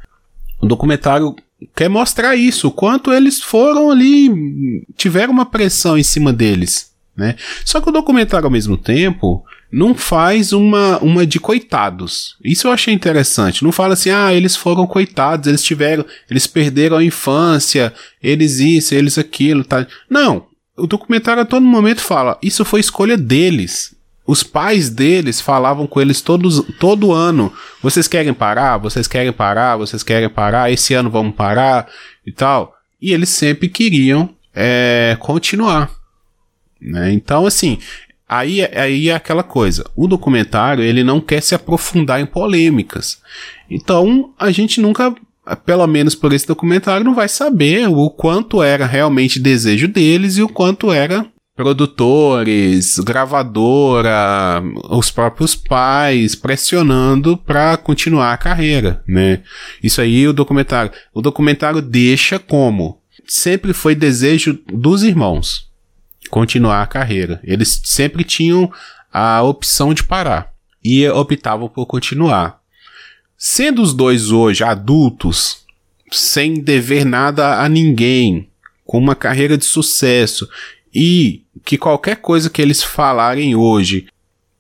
O 0.61 0.67
documentário 0.67 1.35
quer 1.75 1.89
mostrar 1.89 2.37
isso, 2.37 2.69
o 2.69 2.73
quanto 2.73 3.13
eles 3.13 3.43
foram 3.43 3.91
ali, 3.91 4.85
tiveram 4.97 5.33
uma 5.33 5.47
pressão 5.47 5.99
em 5.99 6.03
cima 6.03 6.33
deles, 6.33 6.93
né? 7.17 7.37
Só 7.65 7.81
que 7.81 7.89
o 7.89 7.93
documentário 7.93 8.47
ao 8.47 8.53
mesmo 8.53 8.77
tempo 8.77 9.45
não 9.75 9.93
faz 9.93 10.53
uma, 10.53 10.99
uma 10.99 11.27
de 11.27 11.41
coitados. 11.41 12.37
Isso 12.45 12.69
eu 12.69 12.73
achei 12.73 12.95
interessante. 12.95 13.65
Não 13.65 13.73
fala 13.73 13.95
assim, 13.95 14.09
ah, 14.09 14.33
eles 14.33 14.55
foram 14.55 14.87
coitados, 14.87 15.49
eles 15.49 15.65
tiveram, 15.65 16.07
eles 16.31 16.47
perderam 16.47 16.99
a 16.99 17.05
infância, 17.05 17.93
eles 18.23 18.61
isso, 18.61 18.95
eles 18.95 19.19
aquilo, 19.19 19.65
tá? 19.65 19.85
Não. 20.09 20.47
O 20.77 20.87
documentário 20.87 21.43
a 21.43 21.45
todo 21.45 21.67
momento 21.67 22.01
fala, 22.01 22.39
isso 22.41 22.65
foi 22.65 22.79
escolha 22.79 23.17
deles. 23.17 23.97
Os 24.25 24.45
pais 24.45 24.89
deles 24.89 25.41
falavam 25.41 25.89
com 25.89 26.01
eles 26.01 26.21
todos, 26.21 26.63
todo 26.79 27.13
ano: 27.13 27.53
vocês 27.83 28.07
querem 28.07 28.33
parar? 28.33 28.79
Vocês 28.79 29.09
querem 29.09 29.33
parar? 29.33 29.77
Vocês 29.77 30.05
querem 30.05 30.31
parar? 30.31 30.71
Esse 30.71 30.95
ano 30.95 31.11
vamos 31.11 31.35
parar 31.35 31.89
e 32.25 32.31
tal. 32.31 32.75
E 33.03 33.13
eles 33.13 33.29
sempre 33.29 33.69
queriam 33.69 34.31
é, 34.55 35.17
continuar. 35.19 35.91
Né? 36.81 37.13
Então, 37.13 37.47
assim, 37.47 37.79
aí, 38.29 38.63
aí 38.63 39.09
é 39.09 39.15
aquela 39.15 39.43
coisa: 39.43 39.85
o 39.95 40.07
documentário 40.07 40.83
ele 40.83 41.05
não 41.05 41.21
quer 41.21 41.43
se 41.43 41.55
aprofundar 41.55 42.21
em 42.21 42.27
polêmicas. 42.27 43.19
Então, 43.71 44.33
a 44.39 44.51
gente 44.51 44.81
nunca 44.81 45.15
pelo 45.65 45.87
menos 45.87 46.15
por 46.15 46.33
esse 46.33 46.47
documentário, 46.47 47.05
não 47.05 47.15
vai 47.15 47.29
saber 47.29 47.87
o 47.89 48.09
quanto 48.09 48.63
era 48.63 48.87
realmente 48.87 49.39
desejo 49.39 49.87
deles 49.87 50.39
e 50.39 50.43
o 50.43 50.49
quanto 50.49 50.91
era 50.91 51.27
produtores, 51.55 52.99
gravadora, 52.99 54.63
os 54.91 55.11
próprios 55.11 55.55
pais 55.55 56.35
pressionando 56.35 57.37
para 57.37 57.77
continuar 57.77 58.33
a 58.33 58.39
carreira, 58.39 59.05
né? 59.07 59.43
Isso 59.83 60.01
aí 60.01 60.27
o 60.27 60.33
documentário, 60.33 60.91
o 61.13 61.23
documentário 61.23 61.81
deixa 61.81 62.39
como 62.39 63.01
sempre 63.27 63.73
foi 63.73 63.95
desejo 63.95 64.59
dos 64.73 65.03
irmãos 65.03 65.73
continuar 66.35 66.83
a 66.83 66.87
carreira. 66.89 67.41
Eles 67.45 67.81
sempre 67.85 68.25
tinham 68.25 68.69
a 69.13 69.41
opção 69.41 69.95
de 69.95 70.03
parar 70.03 70.53
e 70.83 71.09
optavam 71.09 71.69
por 71.69 71.87
continuar. 71.87 72.59
Sendo 73.39 73.81
os 73.81 73.95
dois 73.95 74.33
hoje 74.33 74.65
adultos, 74.65 75.59
sem 76.11 76.55
dever 76.55 77.05
nada 77.05 77.63
a 77.63 77.69
ninguém, 77.69 78.49
com 78.85 78.99
uma 78.99 79.15
carreira 79.15 79.57
de 79.57 79.65
sucesso 79.65 80.49
e 80.93 81.45
que 81.65 81.79
qualquer 81.79 82.17
coisa 82.17 82.51
que 82.51 82.61
eles 82.61 82.83
falarem 82.83 83.55
hoje 83.55 84.09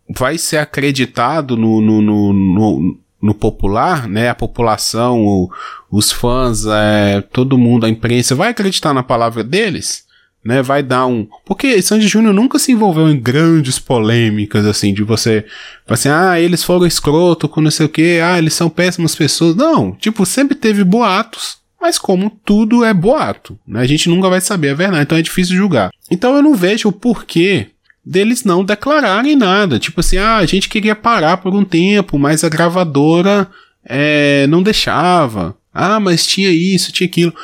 vai 0.09 0.39
ser 0.39 0.59
acreditado 0.59 1.57
no, 1.57 1.81
no, 1.81 2.01
no, 2.01 2.33
no, 2.33 2.99
no 3.21 3.35
popular, 3.35 4.07
né? 4.07 4.29
A 4.29 4.35
população, 4.37 5.27
o, 5.27 5.51
os 5.91 6.13
fãs, 6.13 6.67
é, 6.67 7.21
todo 7.21 7.59
mundo, 7.59 7.85
a 7.85 7.91
imprensa 7.91 8.33
vai 8.37 8.51
acreditar 8.51 8.95
na 8.95 9.03
palavra 9.03 9.43
deles, 9.43 10.04
né? 10.45 10.63
Vai 10.63 10.83
dar 10.83 11.07
um. 11.07 11.27
Porque 11.45 11.81
Sandy 11.81 12.07
Júnior 12.07 12.35
nunca 12.35 12.59
se 12.59 12.73
envolveu 12.73 13.09
em 13.09 13.19
grandes 13.19 13.79
polêmicas, 13.79 14.67
assim, 14.67 14.93
de 14.93 15.03
você. 15.03 15.45
Assim, 15.89 16.09
ah, 16.09 16.39
eles 16.39 16.63
foram 16.63 16.87
escroto 16.87 17.49
com 17.49 17.61
não 17.61 17.71
sei 17.71 17.87
o 17.87 17.89
que, 17.89 18.21
ah, 18.21 18.39
eles 18.39 18.55
são 18.55 18.69
péssimas 18.69 19.15
pessoas. 19.15 19.57
Não, 19.57 19.93
tipo, 19.93 20.27
sempre 20.27 20.55
teve 20.55 20.85
boatos 20.85 21.63
mas 21.81 21.99
como 21.99 22.31
tudo 22.43 22.83
é 22.83 22.95
boato, 22.95 23.59
né? 23.69 23.81
A 23.81 23.87
gente 23.87 24.09
nunca 24.09 24.31
vai 24.31 24.41
saber 24.41 24.71
a 24.71 24.75
verdade, 24.75 25.03
então 25.03 25.19
é 25.19 25.21
difícil 25.21 25.55
julgar. 25.55 25.91
Então 26.11 26.35
eu 26.35 26.43
não 26.43 26.55
vejo 26.55 26.89
o 26.89 26.93
porquê 26.93 27.67
deles 28.05 28.43
não 28.43 28.65
declararem 28.65 29.37
nada. 29.37 29.79
Tipo 29.79 30.01
assim, 30.01 30.17
ah, 30.17 30.37
a 30.37 30.47
gente 30.47 30.69
queria 30.69 30.95
parar 30.95 31.37
por 31.37 31.55
um 31.55 31.63
tempo, 31.63 32.19
mas 32.19 32.43
a 32.43 32.49
gravadora 32.49 33.51
é, 33.85 34.47
não 34.47 34.63
deixava. 34.63 35.57
Ah, 35.73 35.99
mas 35.99 36.27
tinha 36.27 36.51
isso, 36.51 36.91
tinha 36.91 37.07
aquilo. 37.07 37.35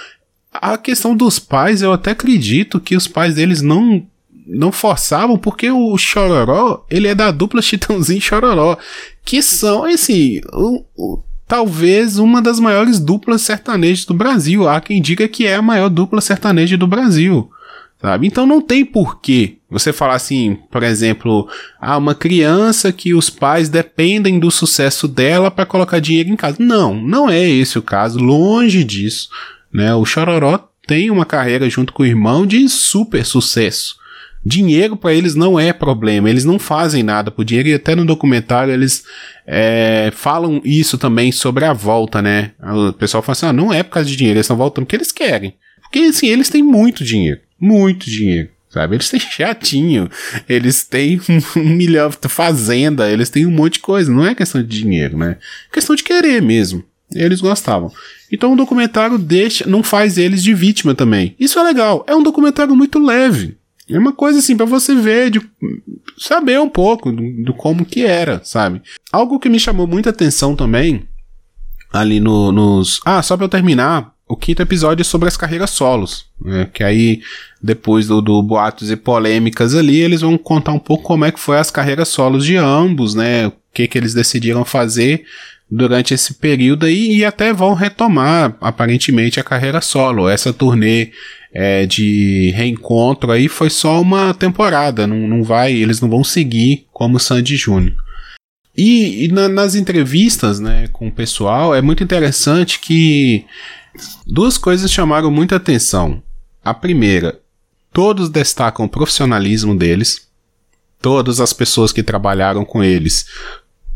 A 0.53 0.77
questão 0.77 1.17
dos 1.17 1.39
pais, 1.39 1.83
eu 1.83 1.93
até 1.93 2.11
acredito 2.11 2.81
que 2.81 2.97
os 2.97 3.07
pais 3.07 3.35
deles 3.35 3.63
não 3.63 4.07
não 4.53 4.73
forçavam, 4.73 5.39
porque 5.39 5.71
o 5.71 5.97
Chororó, 5.97 6.85
ele 6.91 7.07
é 7.07 7.15
da 7.15 7.31
dupla 7.31 7.63
Chitãozinho 7.63 8.21
Chororó, 8.21 8.77
que 9.25 9.41
são, 9.43 9.85
assim, 9.85 10.41
o, 10.53 10.85
o, 10.97 11.23
talvez 11.47 12.19
uma 12.19 12.43
das 12.43 12.59
maiores 12.59 12.99
duplas 12.99 13.43
sertanejas 13.43 14.05
do 14.05 14.15
Brasil. 14.15 14.69
Há 14.69 14.81
quem 14.81 15.01
diga 15.01 15.29
que 15.29 15.47
é 15.47 15.55
a 15.55 15.63
maior 15.63 15.89
dupla 15.89 16.21
sertaneja 16.21 16.77
do 16.77 16.87
Brasil. 16.87 17.51
Sabe? 18.01 18.27
Então 18.27 18.47
não 18.47 18.63
tem 18.63 18.85
porquê 18.85 19.59
você 19.69 19.93
falar 19.93 20.15
assim, 20.15 20.57
por 20.71 20.83
exemplo, 20.83 21.47
ah, 21.79 21.99
uma 21.99 22.15
criança 22.15 22.91
que 22.93 23.13
os 23.13 23.29
pais 23.29 23.69
dependem 23.69 24.39
do 24.39 24.51
sucesso 24.51 25.07
dela 25.07 25.51
para 25.51 25.67
colocar 25.67 26.01
dinheiro 26.01 26.31
em 26.31 26.37
casa. 26.37 26.57
Não, 26.59 26.95
não 26.95 27.29
é 27.29 27.47
esse 27.47 27.79
o 27.79 27.83
caso, 27.83 28.19
longe 28.19 28.83
disso. 28.85 29.29
Né? 29.73 29.95
O 29.95 30.05
Chororó 30.05 30.69
tem 30.87 31.11
uma 31.11 31.25
carreira 31.25 31.69
junto 31.71 31.93
com 31.93 32.03
o 32.03 32.07
irmão 32.07 32.47
de 32.47 32.69
super 32.69 33.25
sucesso. 33.25 33.97
Dinheiro 34.45 34.97
para 34.97 35.13
eles 35.13 35.35
não 35.35 35.61
é 35.61 35.71
problema, 35.73 36.31
eles 36.31 36.47
não 36.47 36.59
fazem 36.59 37.03
nada 37.03 37.31
por 37.31 37.45
dinheiro 37.45 37.69
e 37.69 37.75
até 37.75 37.95
no 37.95 38.07
documentário 38.07 38.73
eles 38.73 39.05
é, 39.47 40.11
falam 40.15 40.63
isso 40.65 40.97
também 40.97 41.31
sobre 41.31 41.67
a 41.67 41.75
volta, 41.75 42.23
né? 42.23 42.53
O 42.59 42.93
pessoal 42.95 43.23
fala 43.23 43.33
assim: 43.33 43.47
ah, 43.47 43.53
não 43.53 43.71
é 43.71 43.83
por 43.83 43.91
causa 43.91 44.09
de 44.09 44.17
dinheiro, 44.17 44.39
eles 44.39 44.47
estão 44.47 44.57
voltando 44.57 44.87
porque 44.87 44.97
eles 44.97 45.13
querem. 45.13 45.55
Porque 45.83 45.99
assim, 45.99 46.29
eles 46.29 46.49
têm 46.49 46.63
muito 46.63 47.05
dinheiro, 47.05 47.41
muito 47.61 48.09
dinheiro. 48.09 48.49
Sabe? 48.71 48.95
Eles 48.95 49.11
têm 49.11 49.21
chatinho, 49.21 50.09
eles 50.49 50.85
têm 50.85 51.21
um 51.57 51.69
milhão 51.69 52.09
de 52.09 52.29
fazenda, 52.29 53.11
eles 53.11 53.29
têm 53.29 53.45
um 53.45 53.51
monte 53.51 53.75
de 53.75 53.81
coisa. 53.81 54.11
Não 54.11 54.25
é 54.25 54.35
questão 54.35 54.63
de 54.63 54.69
dinheiro, 54.69 55.19
né? 55.19 55.37
É 55.71 55.75
questão 55.75 55.95
de 55.95 56.03
querer 56.03 56.41
mesmo. 56.41 56.85
Eles 57.15 57.41
gostavam. 57.41 57.91
Então 58.31 58.53
o 58.53 58.57
documentário 58.57 59.19
deixa, 59.19 59.67
não 59.67 59.83
faz 59.83 60.17
eles 60.17 60.43
de 60.43 60.55
vítima 60.55 60.95
também. 60.95 61.35
Isso 61.39 61.59
é 61.59 61.63
legal. 61.63 62.05
É 62.07 62.15
um 62.15 62.23
documentário 62.23 62.77
muito 62.77 62.99
leve. 62.99 63.59
É 63.89 63.99
uma 63.99 64.13
coisa 64.13 64.39
assim 64.39 64.57
para 64.57 64.67
você 64.67 64.95
ver, 64.95 65.31
de 65.31 65.41
saber 66.17 66.61
um 66.61 66.69
pouco 66.69 67.11
do, 67.11 67.45
do, 67.45 67.53
como 67.53 67.85
que 67.85 68.05
era, 68.05 68.41
sabe? 68.45 68.81
Algo 69.11 69.41
que 69.41 69.49
me 69.49 69.59
chamou 69.59 69.87
muita 69.87 70.11
atenção 70.11 70.55
também 70.55 71.09
ali 71.93 72.21
no, 72.21 72.53
nos. 72.53 73.01
Ah, 73.05 73.21
só 73.21 73.37
para 73.37 73.47
eu 73.47 73.49
terminar, 73.49 74.13
o 74.29 74.37
quinto 74.37 74.63
episódio 74.63 75.03
é 75.03 75.05
sobre 75.05 75.27
as 75.27 75.37
carreiras 75.37 75.71
solos, 75.71 76.27
né? 76.41 76.71
Que 76.73 76.85
aí 76.85 77.21
depois 77.61 78.07
do, 78.07 78.23
do 78.23 78.41
boatos 78.41 78.93
e 78.93 78.97
polêmicas 78.97 79.75
ali, 79.75 79.99
eles 79.99 80.21
vão 80.21 80.39
contar 80.39 80.73
um 80.73 80.79
pouco 80.79 81.03
como 81.03 81.25
é 81.25 81.33
que 81.33 81.41
foi 81.41 81.59
as 81.59 81.71
carreiras 81.71 82.07
solos 82.09 82.45
de 82.45 82.57
ambos, 82.57 83.17
né? 83.17 83.49
O 83.49 83.53
que 83.75 83.89
que 83.89 83.99
eles 83.99 84.15
decidiram 84.15 84.65
fazer 84.65 85.25
durante 85.71 86.13
esse 86.13 86.35
período 86.35 86.87
aí 86.87 87.19
e 87.19 87.25
até 87.25 87.53
vão 87.53 87.75
retomar 87.75 88.57
aparentemente 88.61 89.39
a 89.39 89.45
carreira 89.45 89.81
solo. 89.81 90.29
Essa 90.29 90.53
turnê 90.53 91.13
é, 91.53 91.87
de 91.87 92.53
reencontro 92.57 93.31
aí 93.31 93.49
foi 93.49 93.71
só 93.71 94.01
uma 94.01 94.35
temporada, 94.35 95.07
não, 95.07 95.29
não 95.29 95.45
vai, 95.45 95.73
eles 95.73 96.01
não 96.01 96.09
vão 96.09 96.25
seguir 96.25 96.87
como 96.93 97.21
Sandy 97.21 97.57
Júnior. 97.57 97.95
E, 98.77 99.25
e 99.25 99.29
na, 99.29 99.49
nas 99.49 99.75
entrevistas 99.75 100.59
né, 100.59 100.89
com 100.89 101.09
o 101.09 101.13
pessoal 101.13 101.75
é 101.75 101.83
muito 101.83 102.03
interessante 102.03 102.79
que 102.79 103.45
duas 104.27 104.57
coisas 104.57 104.91
chamaram 104.91 105.31
muita 105.31 105.57
atenção. 105.57 106.23
A 106.65 106.75
primeira, 106.75 107.41
todos 107.93 108.29
destacam 108.29 108.85
o 108.85 108.89
profissionalismo 108.89 109.77
deles, 109.77 110.29
todas 111.01 111.41
as 111.41 111.53
pessoas 111.53 111.93
que 111.93 112.03
trabalharam 112.03 112.65
com 112.65 112.83
eles, 112.85 113.27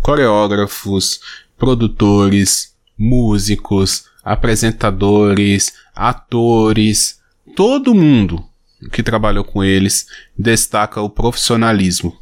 coreógrafos, 0.00 1.20
produtores, 1.58 2.74
músicos, 2.96 4.04
apresentadores, 4.22 5.72
atores, 5.94 7.20
todo 7.54 7.94
mundo 7.94 8.44
que 8.92 9.02
trabalhou 9.02 9.44
com 9.44 9.62
eles 9.62 10.06
destaca 10.38 11.00
o 11.00 11.10
profissionalismo. 11.10 12.16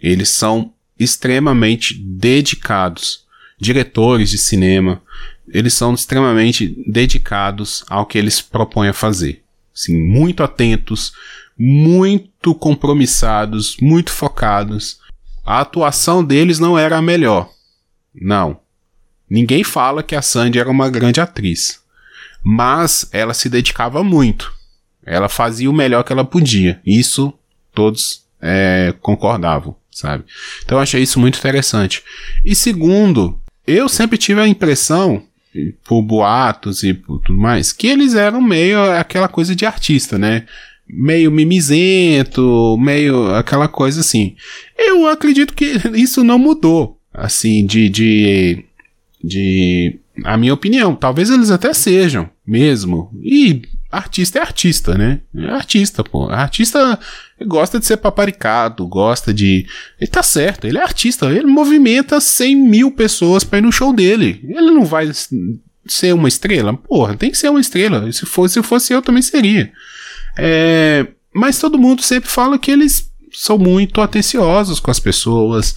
Eles 0.00 0.28
são 0.28 0.72
extremamente 0.98 1.94
dedicados. 1.94 3.24
Diretores 3.58 4.30
de 4.30 4.38
cinema, 4.38 5.00
eles 5.48 5.74
são 5.74 5.94
extremamente 5.94 6.76
dedicados 6.86 7.84
ao 7.88 8.04
que 8.04 8.18
eles 8.18 8.40
propõem 8.40 8.88
a 8.88 8.92
fazer. 8.92 9.42
Sim, 9.72 9.96
muito 9.96 10.42
atentos, 10.42 11.12
muito 11.58 12.54
compromissados, 12.54 13.76
muito 13.80 14.10
focados. 14.10 14.98
A 15.44 15.60
atuação 15.60 16.24
deles 16.24 16.58
não 16.58 16.78
era 16.78 16.98
a 16.98 17.02
melhor, 17.02 17.50
não. 18.14 18.60
Ninguém 19.28 19.64
fala 19.64 20.02
que 20.02 20.14
a 20.14 20.22
Sandy 20.22 20.58
era 20.58 20.70
uma 20.70 20.88
grande 20.88 21.20
atriz. 21.20 21.80
Mas 22.42 23.08
ela 23.10 23.34
se 23.34 23.48
dedicava 23.48 24.04
muito. 24.04 24.52
Ela 25.04 25.28
fazia 25.28 25.70
o 25.70 25.74
melhor 25.74 26.04
que 26.04 26.12
ela 26.12 26.24
podia. 26.24 26.80
Isso 26.84 27.32
todos 27.72 28.24
é, 28.40 28.94
concordavam, 29.00 29.74
sabe? 29.90 30.24
Então 30.64 30.78
eu 30.78 30.82
achei 30.82 31.02
isso 31.02 31.18
muito 31.18 31.38
interessante. 31.38 32.02
E 32.44 32.54
segundo, 32.54 33.38
eu 33.66 33.88
sempre 33.88 34.18
tive 34.18 34.40
a 34.40 34.48
impressão, 34.48 35.22
por 35.84 36.02
boatos 36.02 36.82
e 36.82 36.92
por 36.92 37.20
tudo 37.20 37.38
mais, 37.38 37.72
que 37.72 37.86
eles 37.86 38.14
eram 38.14 38.40
meio 38.40 38.80
aquela 38.92 39.28
coisa 39.28 39.54
de 39.54 39.64
artista, 39.64 40.18
né? 40.18 40.46
Meio 40.86 41.30
mimizento, 41.30 42.76
meio 42.78 43.34
aquela 43.34 43.68
coisa 43.68 44.00
assim. 44.00 44.36
Eu 44.76 45.06
acredito 45.06 45.54
que 45.54 45.80
isso 45.94 46.22
não 46.22 46.38
mudou 46.38 47.00
assim, 47.14 47.64
de, 47.64 47.88
de, 47.88 48.64
de, 49.22 49.98
a 50.24 50.36
minha 50.36 50.52
opinião, 50.52 50.96
talvez 50.96 51.30
eles 51.30 51.50
até 51.50 51.72
sejam 51.72 52.28
mesmo. 52.44 53.10
E 53.22 53.62
artista 53.90 54.40
é 54.40 54.42
artista, 54.42 54.98
né? 54.98 55.20
É 55.34 55.46
artista, 55.46 56.02
pô. 56.02 56.28
Artista 56.28 56.98
gosta 57.46 57.78
de 57.78 57.86
ser 57.86 57.98
paparicado, 57.98 58.86
gosta 58.86 59.32
de. 59.32 59.66
Ele 60.00 60.10
tá 60.10 60.22
certo, 60.22 60.66
ele 60.66 60.78
é 60.78 60.82
artista, 60.82 61.26
ele 61.26 61.46
movimenta 61.46 62.20
100 62.20 62.56
mil 62.56 62.90
pessoas 62.90 63.44
pra 63.44 63.58
ir 63.58 63.62
no 63.62 63.72
show 63.72 63.92
dele. 63.92 64.44
Ele 64.44 64.72
não 64.72 64.84
vai 64.84 65.10
ser 65.86 66.12
uma 66.12 66.28
estrela? 66.28 66.74
Porra, 66.74 67.16
tem 67.16 67.30
que 67.30 67.38
ser 67.38 67.48
uma 67.48 67.60
estrela. 67.60 68.10
Se 68.12 68.26
fosse, 68.26 68.54
se 68.54 68.62
fosse 68.62 68.92
eu, 68.92 69.00
também 69.00 69.22
seria. 69.22 69.72
É, 70.36 71.06
mas 71.32 71.58
todo 71.58 71.78
mundo 71.78 72.02
sempre 72.02 72.28
fala 72.28 72.58
que 72.58 72.70
eles 72.70 73.10
são 73.32 73.58
muito 73.58 74.00
atenciosos 74.00 74.78
com 74.78 74.90
as 74.90 75.00
pessoas, 75.00 75.74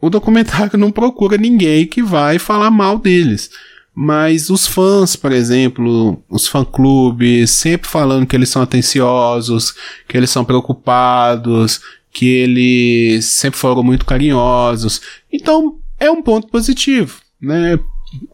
o 0.00 0.08
documentário 0.08 0.78
não 0.78 0.90
procura 0.90 1.36
ninguém 1.36 1.86
que 1.86 2.02
vai 2.02 2.38
falar 2.38 2.70
mal 2.70 2.98
deles. 2.98 3.50
Mas 3.94 4.48
os 4.50 4.66
fãs, 4.66 5.16
por 5.16 5.32
exemplo, 5.32 6.22
os 6.28 6.46
fã-clubes, 6.46 7.50
sempre 7.50 7.88
falando 7.88 8.26
que 8.26 8.34
eles 8.34 8.48
são 8.48 8.62
atenciosos, 8.62 9.74
que 10.08 10.16
eles 10.16 10.30
são 10.30 10.44
preocupados, 10.44 11.80
que 12.12 12.26
eles 12.26 13.26
sempre 13.26 13.58
foram 13.58 13.82
muito 13.82 14.06
carinhosos. 14.06 15.00
Então, 15.30 15.78
é 15.98 16.10
um 16.10 16.22
ponto 16.22 16.48
positivo, 16.48 17.20
né? 17.40 17.78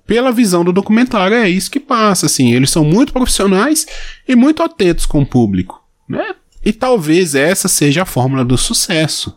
Pela 0.07 0.33
visão 0.33 0.65
do 0.65 0.73
documentário, 0.73 1.37
é 1.37 1.49
isso 1.49 1.71
que 1.71 1.81
passa, 1.81 2.27
assim. 2.27 2.55
Eles 2.55 2.71
são 2.71 2.85
muito 2.85 3.13
profissionais 3.13 3.87
e 4.29 4.37
muito 4.37 4.63
atentos 4.63 5.05
com 5.05 5.23
o 5.23 5.27
público, 5.27 5.83
né? 6.09 6.35
E 6.65 6.73
talvez 6.73 7.35
essa 7.35 7.69
seja 7.69 8.03
a 8.03 8.07
fórmula 8.07 8.45
do 8.45 8.57
sucesso. 8.57 9.37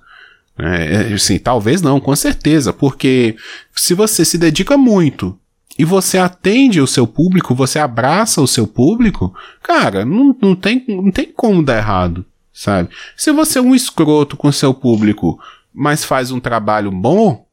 É, 0.61 1.13
assim, 1.13 1.39
talvez 1.39 1.81
não, 1.81 1.99
com 1.99 2.15
certeza, 2.15 2.73
porque 2.73 3.35
se 3.73 3.93
você 3.93 4.25
se 4.25 4.37
dedica 4.37 4.77
muito 4.77 5.39
e 5.77 5.85
você 5.85 6.17
atende 6.17 6.81
o 6.81 6.87
seu 6.87 7.07
público, 7.07 7.55
você 7.55 7.79
abraça 7.79 8.41
o 8.41 8.47
seu 8.47 8.67
público, 8.67 9.33
cara, 9.63 10.03
não, 10.03 10.35
não, 10.41 10.55
tem, 10.55 10.83
não 10.87 11.11
tem 11.11 11.31
como 11.31 11.63
dar 11.63 11.77
errado, 11.77 12.25
sabe? 12.51 12.89
Se 13.15 13.31
você 13.31 13.59
é 13.59 13.61
um 13.61 13.73
escroto 13.73 14.35
com 14.35 14.51
seu 14.51 14.73
público, 14.73 15.39
mas 15.73 16.03
faz 16.03 16.29
um 16.29 16.41
trabalho 16.41 16.91
bom, 16.91 17.45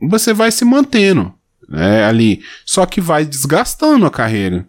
você 0.00 0.32
vai 0.32 0.50
se 0.50 0.64
mantendo 0.64 1.32
né, 1.68 2.04
ali, 2.04 2.42
só 2.66 2.86
que 2.86 3.00
vai 3.00 3.24
desgastando 3.24 4.04
a 4.06 4.10
carreira. 4.10 4.66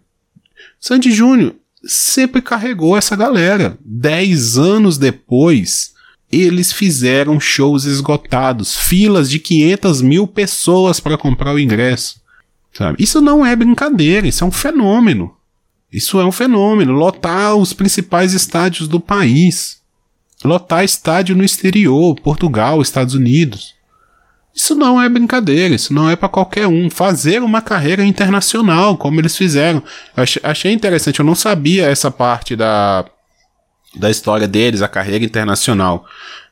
Sandy 0.78 1.10
Júnior 1.10 1.54
sempre 1.82 2.42
carregou 2.42 2.96
essa 2.96 3.16
galera. 3.16 3.78
Dez 3.80 4.58
anos 4.58 4.98
depois, 4.98 5.94
eles 6.30 6.72
fizeram 6.72 7.40
shows 7.40 7.84
esgotados, 7.84 8.76
filas 8.76 9.28
de 9.28 9.38
500 9.38 10.00
mil 10.00 10.26
pessoas 10.26 11.00
para 11.00 11.18
comprar 11.18 11.52
o 11.52 11.58
ingresso. 11.58 12.20
Sabe? 12.72 13.02
Isso 13.02 13.20
não 13.20 13.44
é 13.44 13.56
brincadeira, 13.56 14.28
isso 14.28 14.44
é 14.44 14.46
um 14.46 14.52
fenômeno. 14.52 15.34
Isso 15.92 16.20
é 16.20 16.24
um 16.24 16.30
fenômeno. 16.30 16.92
Lotar 16.92 17.56
os 17.56 17.72
principais 17.72 18.32
estádios 18.32 18.86
do 18.86 19.00
país. 19.00 19.80
Lotar 20.44 20.84
estádio 20.84 21.36
no 21.36 21.44
exterior, 21.44 22.14
Portugal, 22.20 22.80
Estados 22.80 23.14
Unidos. 23.14 23.74
Isso 24.54 24.74
não 24.74 25.00
é 25.00 25.08
brincadeira, 25.08 25.74
isso 25.74 25.92
não 25.92 26.08
é 26.08 26.16
para 26.16 26.28
qualquer 26.28 26.66
um. 26.66 26.88
Fazer 26.88 27.42
uma 27.42 27.60
carreira 27.60 28.04
internacional, 28.04 28.96
como 28.96 29.20
eles 29.20 29.36
fizeram. 29.36 29.82
Achei 30.42 30.72
interessante, 30.72 31.20
eu 31.20 31.24
não 31.24 31.34
sabia 31.34 31.86
essa 31.86 32.10
parte 32.10 32.54
da, 32.56 33.04
da 33.96 34.10
história 34.10 34.46
deles, 34.46 34.82
a 34.82 34.88
carreira 34.88 35.24
internacional. 35.24 36.04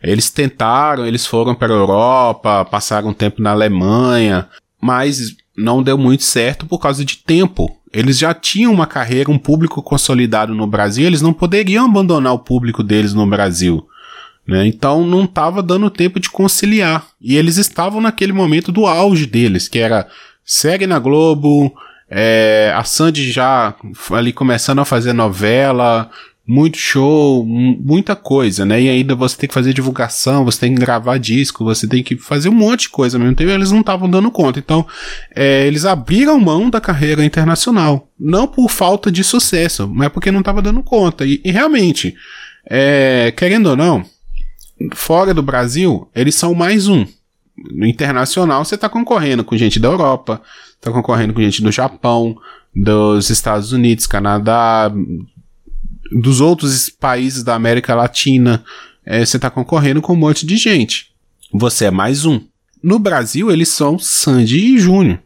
Eles 0.03 0.31
tentaram, 0.31 1.07
eles 1.07 1.27
foram 1.27 1.55
para 1.55 1.73
a 1.73 1.77
Europa, 1.77 2.65
passaram 2.65 3.13
tempo 3.13 3.43
na 3.43 3.51
Alemanha, 3.51 4.49
mas 4.81 5.37
não 5.57 5.83
deu 5.83 5.99
muito 5.99 6.25
certo 6.25 6.67
por 6.67 6.79
causa 6.79 7.05
de 7.05 7.19
tempo. 7.19 7.77
Eles 7.93 8.19
já 8.19 8.35
tinham 8.35 8.73
uma 8.73 8.87
carreira, 8.87 9.31
um 9.31 9.39
público 9.39 9.83
consolidado 9.83 10.55
no 10.55 10.67
Brasil, 10.67 11.07
eles 11.07 11.23
não 11.23 11.33
poderiam 11.33 11.87
abandonar 11.87 12.35
o 12.35 12.39
público 12.39 12.83
deles 12.83 13.15
no 13.15 13.27
Brasil. 13.27 13.87
Né? 14.47 14.67
Então 14.67 15.07
não 15.07 15.25
estava 15.25 15.63
dando 15.63 15.91
tempo 15.91 16.19
de 16.19 16.31
conciliar. 16.31 17.07
E 17.21 17.37
eles 17.37 17.57
estavam 17.57 18.01
naquele 18.01 18.33
momento 18.33 18.73
do 18.73 18.87
auge 18.87 19.27
deles, 19.27 19.69
que 19.69 19.79
era 19.79 20.09
segue 20.45 20.87
na 20.87 20.99
Globo, 20.99 21.75
é, 22.11 22.73
a 22.75 22.85
Sandy 22.85 23.31
já 23.31 23.75
ali 24.11 24.33
começando 24.33 24.79
a 24.79 24.85
fazer 24.85 25.13
novela, 25.13 26.11
muito 26.49 26.79
show, 26.79 27.45
muita 27.45 28.17
coisa, 28.17 28.65
né? 28.65 28.81
E 28.81 28.89
ainda 28.89 29.15
você 29.15 29.37
tem 29.37 29.47
que 29.47 29.55
fazer 29.55 29.75
divulgação, 29.75 30.47
você 30.47 30.61
tem 30.61 30.75
que 30.75 30.81
gravar 30.81 31.19
disco, 31.19 31.63
você 31.63 31.87
tem 31.87 32.03
que 32.03 32.17
fazer 32.17 32.49
um 32.49 32.55
monte 32.55 32.83
de 32.83 32.89
coisa 32.89 33.19
mesmo 33.19 33.35
tempo. 33.35 33.51
Eles 33.51 33.71
não 33.71 33.81
estavam 33.81 34.09
dando 34.09 34.31
conta. 34.31 34.59
Então, 34.59 34.87
é, 35.37 35.67
eles 35.67 35.85
abriram 35.85 36.41
mão 36.41 36.71
da 36.71 36.81
carreira 36.81 37.23
internacional. 37.23 38.09
Não 38.19 38.47
por 38.47 38.71
falta 38.71 39.13
de 39.13 39.23
sucesso, 39.23 39.87
mas 39.87 40.09
porque 40.09 40.31
não 40.31 40.41
estava 40.41 40.63
dando 40.63 40.83
conta. 40.83 41.27
E, 41.27 41.39
e 41.45 41.51
realmente, 41.51 42.15
é, 42.65 43.31
querendo 43.37 43.67
ou 43.67 43.77
não, 43.77 44.03
fora 44.95 45.35
do 45.35 45.43
Brasil, 45.43 46.09
eles 46.15 46.35
são 46.35 46.55
mais 46.55 46.89
um. 46.89 47.05
No 47.75 47.87
internacional, 47.87 48.65
você 48.65 48.79
tá 48.79 48.89
concorrendo 48.89 49.45
com 49.45 49.55
gente 49.55 49.79
da 49.79 49.89
Europa, 49.89 50.41
tá 50.81 50.91
concorrendo 50.91 51.35
com 51.35 51.43
gente 51.43 51.61
do 51.61 51.71
Japão, 51.71 52.39
dos 52.75 53.29
Estados 53.29 53.71
Unidos, 53.71 54.07
Canadá, 54.07 54.91
dos 56.13 56.41
outros 56.41 56.89
países 56.89 57.43
da 57.43 57.55
América 57.55 57.95
Latina. 57.95 58.65
É, 59.05 59.25
você 59.25 59.39
tá 59.39 59.51
concorrendo 59.51 60.03
com 60.03 60.13
um 60.13 60.17
monte 60.17 60.47
de 60.47 60.57
gente. 60.57 61.13
Você 61.53 61.87
é 61.87 61.91
mais 61.91 62.25
um. 62.25 62.41
No 62.83 62.99
Brasil, 62.99 63.51
eles 63.51 63.69
são 63.69 63.99
Sandy 63.99 64.75
e 64.75 64.79
Júnior. 64.79 65.19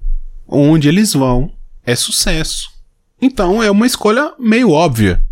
Onde 0.47 0.89
eles 0.89 1.13
vão 1.13 1.53
é 1.85 1.95
sucesso. 1.95 2.71
Então 3.21 3.63
é 3.63 3.71
uma 3.71 3.87
escolha 3.87 4.33
meio 4.39 4.71
óbvia. 4.71 5.23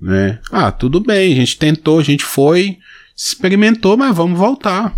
Né? 0.00 0.38
Ah, 0.50 0.70
tudo 0.70 1.00
bem, 1.00 1.32
a 1.32 1.36
gente 1.36 1.58
tentou, 1.58 1.98
a 1.98 2.02
gente 2.02 2.24
foi, 2.24 2.78
experimentou, 3.16 3.96
mas 3.96 4.16
vamos 4.16 4.38
voltar. 4.38 4.94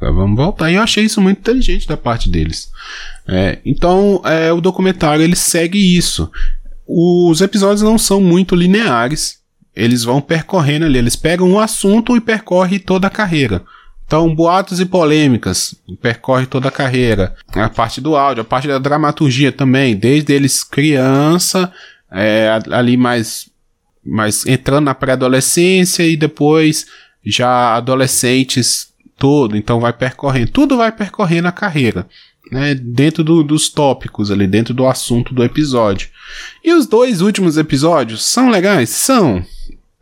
Vamos 0.00 0.36
voltar. 0.36 0.70
E 0.70 0.74
eu 0.74 0.82
achei 0.82 1.04
isso 1.04 1.20
muito 1.20 1.38
inteligente 1.38 1.86
da 1.86 1.96
parte 1.96 2.28
deles. 2.28 2.70
É, 3.26 3.60
então, 3.64 4.20
é, 4.24 4.52
o 4.52 4.60
documentário 4.60 5.22
ele 5.22 5.36
segue 5.36 5.96
isso. 5.96 6.30
Os 6.86 7.40
episódios 7.40 7.82
não 7.82 7.98
são 7.98 8.20
muito 8.20 8.54
lineares. 8.54 9.40
Eles 9.74 10.04
vão 10.04 10.20
percorrendo 10.20 10.84
ali. 10.84 10.98
Eles 10.98 11.16
pegam 11.16 11.48
um 11.48 11.58
assunto 11.58 12.16
e 12.16 12.20
percorrem 12.20 12.78
toda 12.78 13.06
a 13.06 13.10
carreira. 13.10 13.62
Então, 14.12 14.34
boatos 14.34 14.78
e 14.78 14.84
polêmicas, 14.84 15.74
percorre 16.02 16.44
toda 16.44 16.68
a 16.68 16.72
carreira. 16.72 17.34
A 17.54 17.70
parte 17.70 17.98
do 17.98 18.14
áudio, 18.14 18.42
a 18.42 18.44
parte 18.44 18.68
da 18.68 18.78
dramaturgia 18.78 19.50
também, 19.50 19.96
desde 19.96 20.34
eles 20.34 20.62
criança, 20.62 21.72
é, 22.10 22.60
ali 22.70 22.94
mais, 22.98 23.48
mais 24.04 24.44
entrando 24.44 24.84
na 24.84 24.94
pré-adolescência 24.94 26.02
e 26.02 26.14
depois 26.14 26.86
já 27.24 27.74
adolescentes 27.74 28.92
todo. 29.16 29.56
Então, 29.56 29.80
vai 29.80 29.94
percorrendo, 29.94 30.50
tudo 30.50 30.76
vai 30.76 30.92
percorrendo 30.92 31.48
a 31.48 31.52
carreira. 31.52 32.06
Né, 32.52 32.74
dentro 32.74 33.24
do, 33.24 33.42
dos 33.42 33.70
tópicos 33.70 34.30
ali, 34.30 34.46
dentro 34.46 34.74
do 34.74 34.86
assunto 34.86 35.32
do 35.32 35.42
episódio. 35.42 36.10
E 36.62 36.70
os 36.74 36.86
dois 36.86 37.22
últimos 37.22 37.56
episódios 37.56 38.22
são 38.22 38.50
legais? 38.50 38.90
São 38.90 39.42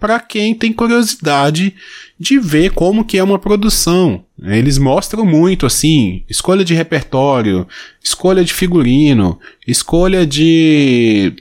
para 0.00 0.18
quem 0.18 0.54
tem 0.54 0.72
curiosidade 0.72 1.74
de 2.18 2.38
ver 2.38 2.72
como 2.72 3.04
que 3.04 3.18
é 3.18 3.22
uma 3.22 3.38
produção. 3.38 4.24
Eles 4.42 4.78
mostram 4.78 5.26
muito 5.26 5.66
assim, 5.66 6.24
escolha 6.28 6.64
de 6.64 6.74
repertório, 6.74 7.68
escolha 8.02 8.42
de 8.42 8.54
figurino, 8.54 9.38
escolha 9.66 10.26
de, 10.26 11.34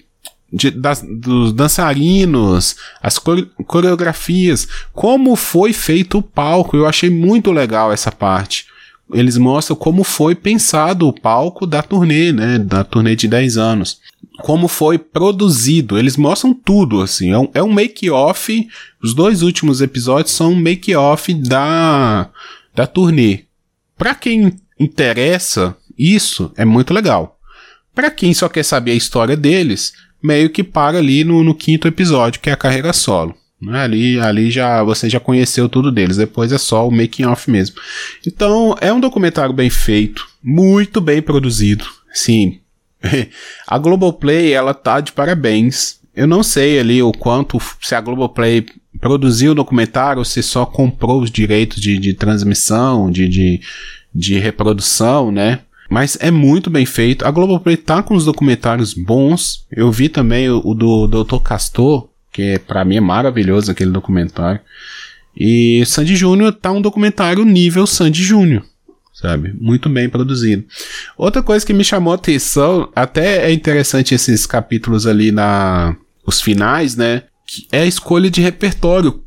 de 0.51 0.69
das, 0.69 1.01
dos 1.01 1.53
dançarinos, 1.53 2.75
as 3.01 3.17
coreografias, 3.65 4.67
como 4.91 5.37
foi 5.37 5.71
feito 5.71 6.17
o 6.17 6.23
palco. 6.23 6.75
Eu 6.75 6.85
achei 6.85 7.09
muito 7.09 7.51
legal 7.51 7.93
essa 7.93 8.11
parte. 8.11 8.67
Eles 9.11 9.37
mostram 9.37 9.75
como 9.75 10.03
foi 10.03 10.35
pensado 10.35 11.07
o 11.07 11.13
palco 11.13 11.65
da 11.65 11.81
turnê, 11.81 12.31
né, 12.31 12.59
da 12.59 12.83
turnê 12.83 13.15
de 13.15 13.27
10 13.27 13.57
anos 13.57 13.99
como 14.39 14.67
foi 14.67 14.97
produzido. 14.97 15.97
Eles 15.97 16.17
mostram 16.17 16.53
tudo, 16.53 17.01
assim. 17.01 17.31
É 17.31 17.37
um, 17.37 17.49
é 17.53 17.63
um 17.63 17.71
make-off. 17.71 18.67
Os 19.01 19.13
dois 19.13 19.41
últimos 19.41 19.81
episódios 19.81 20.33
são 20.33 20.53
um 20.53 20.59
make-off 20.59 21.33
da, 21.33 22.29
da 22.73 22.87
turnê. 22.87 23.41
Pra 23.97 24.15
quem 24.15 24.53
interessa, 24.79 25.75
isso 25.97 26.51
é 26.55 26.65
muito 26.65 26.93
legal. 26.93 27.37
Pra 27.93 28.09
quem 28.09 28.33
só 28.33 28.47
quer 28.47 28.63
saber 28.63 28.91
a 28.91 28.95
história 28.95 29.35
deles, 29.35 29.93
meio 30.23 30.49
que 30.49 30.63
para 30.63 30.97
ali 30.97 31.23
no, 31.23 31.43
no 31.43 31.53
quinto 31.53 31.87
episódio, 31.87 32.39
que 32.39 32.49
é 32.49 32.53
a 32.53 32.57
carreira 32.57 32.93
solo. 32.93 33.35
Né? 33.61 33.79
Ali, 33.79 34.19
ali 34.19 34.51
já 34.51 34.83
você 34.83 35.09
já 35.09 35.19
conheceu 35.19 35.67
tudo 35.67 35.91
deles, 35.91 36.17
depois 36.17 36.51
é 36.51 36.57
só 36.57 36.87
o 36.87 36.91
making 36.91 37.25
off 37.25 37.49
mesmo. 37.49 37.75
Então 38.25 38.75
é 38.79 38.91
um 38.93 38.99
documentário 38.99 39.53
bem 39.53 39.69
feito, 39.69 40.27
muito 40.43 41.01
bem 41.01 41.21
produzido. 41.21 41.85
Sim, 42.13 42.59
a 43.67 43.77
Globoplay, 43.77 44.53
ela 44.53 44.73
tá 44.73 44.99
de 44.99 45.11
parabéns. 45.11 45.99
Eu 46.15 46.27
não 46.27 46.43
sei 46.43 46.79
ali 46.79 47.01
o 47.01 47.11
quanto, 47.11 47.61
se 47.81 47.95
a 47.95 48.01
Globoplay 48.01 48.65
produziu 48.99 49.51
o 49.51 49.55
documentário 49.55 50.19
ou 50.19 50.25
se 50.25 50.43
só 50.43 50.65
comprou 50.65 51.21
os 51.21 51.31
direitos 51.31 51.81
de, 51.81 51.97
de 51.97 52.13
transmissão, 52.13 53.09
de, 53.09 53.27
de, 53.27 53.61
de 54.13 54.37
reprodução, 54.37 55.31
né? 55.31 55.59
Mas 55.89 56.17
é 56.21 56.29
muito 56.29 56.69
bem 56.69 56.85
feito. 56.85 57.25
A 57.25 57.31
Globoplay 57.31 57.75
tá 57.75 58.03
com 58.03 58.13
os 58.13 58.25
documentários 58.25 58.93
bons. 58.93 59.65
Eu 59.71 59.91
vi 59.91 60.07
também 60.07 60.49
o, 60.49 60.61
o 60.63 60.73
do 60.75 61.07
Dr. 61.07 61.39
Castor, 61.39 62.08
que 62.31 62.59
para 62.59 62.85
mim 62.85 62.97
é 62.97 63.01
maravilhoso 63.01 63.71
aquele 63.71 63.91
documentário. 63.91 64.61
E 65.35 65.83
Sandy 65.85 66.15
Júnior 66.15 66.53
tá 66.53 66.71
um 66.71 66.81
documentário 66.81 67.45
nível 67.45 67.85
Sandy 67.87 68.23
Júnior 68.23 68.63
sabe? 69.13 69.53
Muito 69.59 69.89
bem 69.89 70.07
produzido. 70.07 70.63
Outra 71.17 71.43
coisa 71.43 71.65
que 71.65 71.73
me 71.73 71.83
chamou 71.83 72.13
a 72.13 72.15
atenção, 72.15 72.89
até 72.95 73.49
é 73.49 73.51
interessante 73.51 74.15
esses 74.15 74.45
capítulos 74.45 75.05
ali 75.05 75.29
na 75.29 75.93
os 76.25 76.39
finais, 76.41 76.95
né? 76.95 77.23
é 77.71 77.81
a 77.81 77.85
escolha 77.85 78.29
de 78.29 78.41
repertório. 78.41 79.23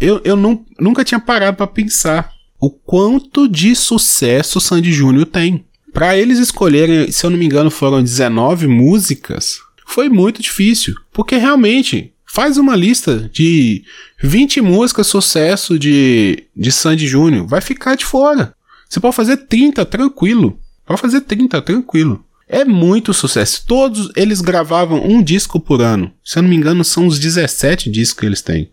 Eu, 0.00 0.20
eu 0.24 0.36
não, 0.36 0.64
nunca 0.78 1.04
tinha 1.04 1.20
parado 1.20 1.56
para 1.56 1.66
pensar 1.66 2.32
o 2.60 2.70
quanto 2.70 3.48
de 3.48 3.74
sucesso 3.74 4.60
Sandy 4.60 4.92
Júnior 4.92 5.26
tem. 5.26 5.64
Para 5.92 6.16
eles 6.16 6.38
escolherem, 6.38 7.10
se 7.10 7.24
eu 7.24 7.30
não 7.30 7.38
me 7.38 7.46
engano, 7.46 7.70
foram 7.70 8.02
19 8.02 8.66
músicas, 8.66 9.58
foi 9.86 10.08
muito 10.08 10.42
difícil, 10.42 10.94
porque 11.12 11.36
realmente 11.36 12.12
faz 12.28 12.56
uma 12.56 12.76
lista 12.76 13.28
de 13.32 13.84
20 14.22 14.60
músicas 14.60 15.06
sucesso 15.06 15.78
de, 15.78 16.44
de 16.54 16.70
Sandy 16.70 17.06
Júnior, 17.06 17.46
vai 17.46 17.60
ficar 17.60 17.96
de 17.96 18.04
fora. 18.04 18.54
Você 18.88 19.00
pode 19.00 19.16
fazer 19.16 19.36
30 19.36 19.84
tranquilo. 19.84 20.58
Pode 20.86 21.00
fazer 21.00 21.22
30 21.22 21.60
tranquilo. 21.62 22.24
É 22.48 22.64
muito 22.64 23.12
sucesso. 23.12 23.64
Todos 23.66 24.10
eles 24.16 24.40
gravavam 24.40 25.04
um 25.04 25.22
disco 25.22 25.60
por 25.60 25.82
ano. 25.82 26.12
Se 26.24 26.38
eu 26.38 26.42
não 26.42 26.50
me 26.50 26.56
engano, 26.56 26.84
são 26.84 27.06
os 27.06 27.18
17 27.18 27.90
discos 27.90 28.20
que 28.20 28.26
eles 28.26 28.40
têm. 28.40 28.70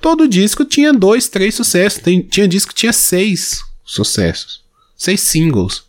Todo 0.00 0.26
disco 0.26 0.64
tinha 0.64 0.92
dois, 0.92 1.28
três 1.28 1.54
sucessos. 1.54 2.00
Tem, 2.00 2.22
tinha 2.22 2.48
disco 2.48 2.72
que 2.72 2.80
tinha 2.80 2.92
seis 2.92 3.60
sucessos. 3.84 4.64
Seis 4.96 5.20
singles. 5.20 5.84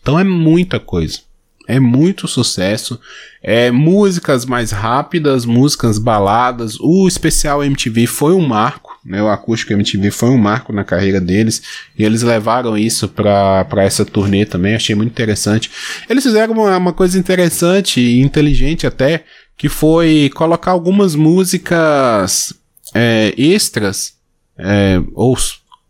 Então 0.00 0.18
é 0.18 0.24
muita 0.24 0.80
coisa. 0.80 1.20
É 1.68 1.78
muito 1.78 2.26
sucesso. 2.26 2.98
É 3.42 3.70
músicas 3.70 4.44
mais 4.44 4.70
rápidas, 4.70 5.44
músicas 5.44 5.98
baladas. 5.98 6.78
O 6.80 7.06
especial 7.06 7.62
MTV 7.62 8.06
foi 8.06 8.32
um 8.32 8.46
marco 8.46 8.92
né, 9.04 9.22
o 9.22 9.28
Acústico 9.28 9.72
MTV 9.72 10.10
foi 10.10 10.30
um 10.30 10.38
marco 10.38 10.72
na 10.72 10.84
carreira 10.84 11.20
deles 11.20 11.62
e 11.98 12.04
eles 12.04 12.22
levaram 12.22 12.78
isso 12.78 13.08
para 13.08 13.66
essa 13.78 14.04
turnê 14.04 14.46
também, 14.46 14.74
achei 14.74 14.94
muito 14.94 15.10
interessante. 15.10 15.70
Eles 16.08 16.22
fizeram 16.22 16.54
uma, 16.54 16.76
uma 16.76 16.92
coisa 16.92 17.18
interessante 17.18 18.00
e 18.00 18.20
inteligente 18.20 18.86
até, 18.86 19.24
que 19.56 19.68
foi 19.68 20.30
colocar 20.34 20.70
algumas 20.70 21.14
músicas 21.14 22.54
é, 22.94 23.34
extras, 23.36 24.14
é, 24.56 25.00
ou, 25.14 25.36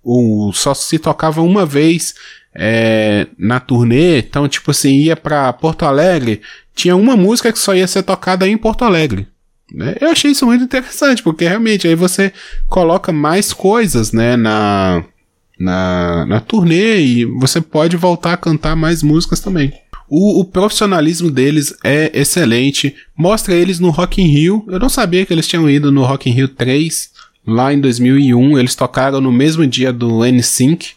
ou 0.02 0.52
só 0.52 0.72
se 0.72 0.98
tocava 0.98 1.42
uma 1.42 1.66
vez 1.66 2.14
é, 2.54 3.26
na 3.38 3.58
turnê, 3.60 4.18
então 4.18 4.48
tipo 4.48 4.70
assim, 4.70 4.94
ia 4.94 5.16
para 5.16 5.52
Porto 5.52 5.84
Alegre, 5.84 6.40
tinha 6.74 6.96
uma 6.96 7.16
música 7.16 7.52
que 7.52 7.58
só 7.58 7.74
ia 7.74 7.86
ser 7.86 8.02
tocada 8.02 8.46
em 8.48 8.56
Porto 8.56 8.84
Alegre. 8.84 9.26
Né? 9.72 9.96
Eu 10.00 10.10
achei 10.10 10.30
isso 10.30 10.46
muito 10.46 10.64
interessante, 10.64 11.22
porque 11.22 11.46
realmente 11.46 11.88
aí 11.88 11.94
você 11.94 12.32
coloca 12.68 13.12
mais 13.12 13.52
coisas 13.52 14.12
né, 14.12 14.36
na, 14.36 15.04
na, 15.58 16.26
na 16.26 16.40
turnê 16.40 17.00
e 17.00 17.24
você 17.24 17.60
pode 17.60 17.96
voltar 17.96 18.34
a 18.34 18.36
cantar 18.36 18.76
mais 18.76 19.02
músicas 19.02 19.40
também. 19.40 19.72
O, 20.08 20.40
o, 20.40 20.44
profissionalismo 20.44 21.30
deles 21.30 21.74
é 21.82 22.10
excelente. 22.12 22.94
Mostra 23.16 23.54
eles 23.54 23.80
no 23.80 23.88
Rock 23.88 24.20
in 24.20 24.26
Rio. 24.26 24.62
Eu 24.68 24.78
não 24.78 24.90
sabia 24.90 25.24
que 25.24 25.32
eles 25.32 25.46
tinham 25.46 25.70
ido 25.70 25.90
no 25.90 26.04
Rock 26.04 26.28
in 26.28 26.34
Rio 26.34 26.48
3 26.48 27.10
lá 27.46 27.72
em 27.72 27.80
2001. 27.80 28.58
Eles 28.58 28.74
tocaram 28.74 29.22
no 29.22 29.32
mesmo 29.32 29.66
dia 29.66 29.90
do 29.90 30.22
NSYNC 30.22 30.90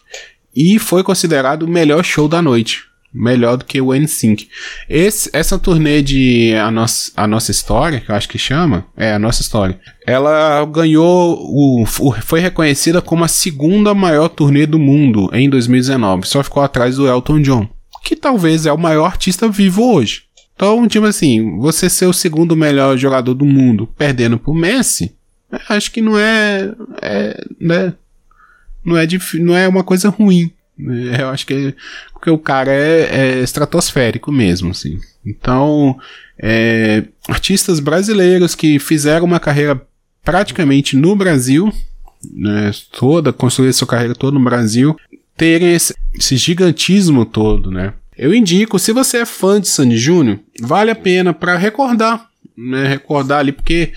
e 0.56 0.80
foi 0.80 1.04
considerado 1.04 1.64
o 1.64 1.68
melhor 1.68 2.04
show 2.04 2.28
da 2.28 2.42
noite 2.42 2.84
melhor 3.16 3.56
do 3.58 3.66
que 3.66 3.80
o 3.80 3.94
NSYNC. 3.94 4.50
Esse, 4.90 5.30
essa 5.32 5.58
turnê 5.58 6.02
de 6.02 6.54
a 6.56 6.70
nossa, 6.70 7.12
a 7.16 7.26
nossa 7.26 7.50
História, 7.50 8.02
que 8.02 8.12
eu 8.12 8.16
acho 8.16 8.28
que 8.28 8.38
chama, 8.38 8.86
é 8.98 9.14
a 9.14 9.20
Nossa 9.20 9.42
História, 9.42 9.80
ela 10.06 10.64
ganhou, 10.66 11.38
o, 11.40 11.84
o, 11.84 12.12
foi 12.22 12.42
reconhecida 12.42 13.02
como 13.02 13.24
a 13.24 13.30
segunda 13.30 13.94
maior 13.94 14.28
turnê 14.28 14.66
do 14.66 14.78
mundo 14.78 15.30
em 15.32 15.50
2019, 15.50 16.28
só 16.28 16.44
ficou 16.44 16.62
atrás 16.62 16.98
do 16.98 17.08
Elton 17.08 17.42
John, 17.42 17.70
que 18.04 18.16
talvez 18.16 18.66
é 18.66 18.74
o 18.74 18.78
maior 18.78 19.06
artista 19.06 19.48
vivo 19.48 19.94
hoje. 19.94 20.24
Então, 20.54 20.88
tipo 20.88 21.06
assim, 21.06 21.58
você 21.60 21.90
ser 21.90 22.06
o 22.06 22.14
segundo 22.14 22.56
melhor 22.56 22.98
jogador 22.98 23.34
do 23.34 23.46
mundo 23.46 23.90
perdendo 23.98 24.38
pro 24.38 24.54
Messi, 24.54 25.16
acho 25.70 25.92
que 25.92 26.02
não 26.02 26.18
é, 26.18 26.74
é 27.02 27.44
né, 27.60 27.94
não 28.86 28.98
é, 28.98 29.08
não 29.36 29.56
é 29.56 29.68
uma 29.68 29.84
coisa 29.84 30.10
ruim. 30.10 30.52
Eu 30.78 31.30
acho 31.30 31.46
que 31.46 31.74
porque 32.14 32.30
o 32.30 32.38
cara 32.38 32.72
é, 32.72 33.10
é 33.12 33.44
estratosférico 33.44 34.32
mesmo, 34.32 34.72
assim. 34.72 35.00
Então, 35.26 35.98
é, 36.40 37.04
artistas 37.28 37.80
brasileiros 37.80 38.56
que 38.56 38.80
fizeram 38.80 39.26
uma 39.26 39.40
carreira 39.40 39.80
praticamente 40.24 40.96
no 40.96 41.16
Brasil, 41.16 41.72
né, 42.34 42.72
toda, 42.92 43.32
construir 43.32 43.72
sua 43.74 43.88
carreira 43.88 44.16
toda 44.16 44.38
no 44.38 44.44
Brasil, 44.44 44.98
terem 45.38 45.74
esse, 45.74 45.94
esse 46.18 46.36
gigantismo 46.36 47.26
todo, 47.26 47.70
né? 47.70 47.94
Eu 48.18 48.34
indico, 48.34 48.80
se 48.80 48.92
você 48.92 49.18
é 49.18 49.26
fã 49.26 49.60
de 49.60 49.68
Sandy 49.68 49.98
Júnior, 49.98 50.40
vale 50.62 50.90
a 50.90 50.96
pena 50.96 51.34
para 51.34 51.58
recordar, 51.58 52.28
né? 52.58 52.88
Recordar 52.88 53.40
ali, 53.40 53.52
porque 53.52 53.92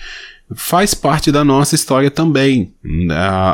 faz 0.55 0.93
parte 0.93 1.31
da 1.31 1.43
nossa 1.43 1.75
história 1.75 2.09
também. 2.09 2.73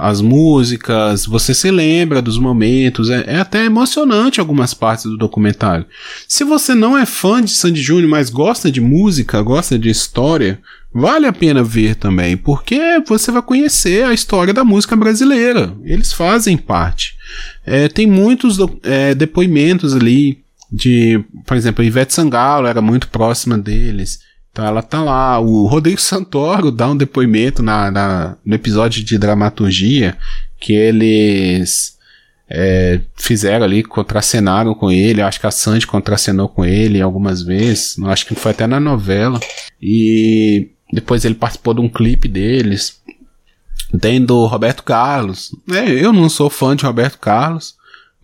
As 0.02 0.22
músicas, 0.22 1.26
você 1.26 1.54
se 1.54 1.70
lembra 1.70 2.22
dos 2.22 2.38
momentos, 2.38 3.10
é, 3.10 3.24
é, 3.28 3.40
até 3.40 3.66
emocionante 3.66 4.40
algumas 4.40 4.74
partes 4.74 5.06
do 5.06 5.18
documentário. 5.18 5.86
Se 6.28 6.44
você 6.44 6.74
não 6.74 6.98
é 6.98 7.06
fã 7.06 7.42
de 7.42 7.52
Sandy 7.52 7.82
Júnior, 7.82 8.10
mas 8.10 8.30
gosta 8.30 8.72
de 8.72 8.80
música, 8.80 9.42
gosta 9.42 9.78
de 9.78 9.90
história, 9.90 10.60
vale 10.94 11.28
a 11.28 11.34
pena 11.34 11.62
ver 11.64 11.96
também, 11.96 12.38
porque 12.38 13.02
você 13.06 13.30
vai 13.30 13.42
conhecer 13.42 14.06
a 14.06 14.14
história 14.14 14.54
da 14.54 14.64
música 14.64 14.96
brasileira. 14.96 15.76
Eles 15.84 16.14
fazem 16.14 16.58
parte. 16.58 17.16
É, 17.66 17.90
tem 17.90 18.08
muitos 18.08 18.58
é, 18.84 19.14
depoimentos 19.14 19.94
ali 19.94 20.40
de, 20.72 21.24
por 21.46 21.58
exemplo, 21.58 21.84
Ivete 21.84 22.14
Sangalo 22.14 22.68
era 22.68 22.82
muito 22.82 23.10
próxima 23.10 23.58
deles. 23.58 24.20
Então 24.56 24.66
ela 24.66 24.82
tá 24.82 25.04
lá. 25.04 25.38
O 25.38 25.66
Rodrigo 25.66 26.00
Santoro 26.00 26.72
dá 26.72 26.90
um 26.90 26.96
depoimento 26.96 27.62
na, 27.62 27.92
na 27.92 28.38
no 28.46 28.56
episódio 28.56 29.04
de 29.04 29.18
dramaturgia 29.18 30.18
que 30.58 30.72
eles 30.72 31.98
é, 32.50 33.02
fizeram 33.18 33.66
ali, 33.66 33.84
contracenaram 33.84 34.74
com 34.74 34.90
ele. 34.90 35.22
Acho 35.22 35.42
que 35.42 35.46
a 35.46 35.52
Sandy 35.52 35.86
contracenou 35.86 36.48
com 36.48 36.64
ele 36.64 37.02
algumas 37.02 37.42
vezes. 37.42 38.00
Acho 38.06 38.28
que 38.28 38.34
foi 38.34 38.52
até 38.52 38.66
na 38.66 38.80
novela. 38.80 39.42
E 39.82 40.70
depois 40.90 41.26
ele 41.26 41.36
participou 41.36 41.74
de 41.74 41.82
um 41.82 41.90
clipe 41.90 42.30
deles. 42.30 43.02
Tem 44.00 44.24
do 44.24 44.46
Roberto 44.46 44.84
Carlos. 44.84 45.54
É, 45.70 45.84
eu 45.90 46.14
não 46.14 46.30
sou 46.30 46.50
fã 46.50 46.78
de 46.78 46.86
Roberto 46.86 47.20
Carlos. 47.20 47.76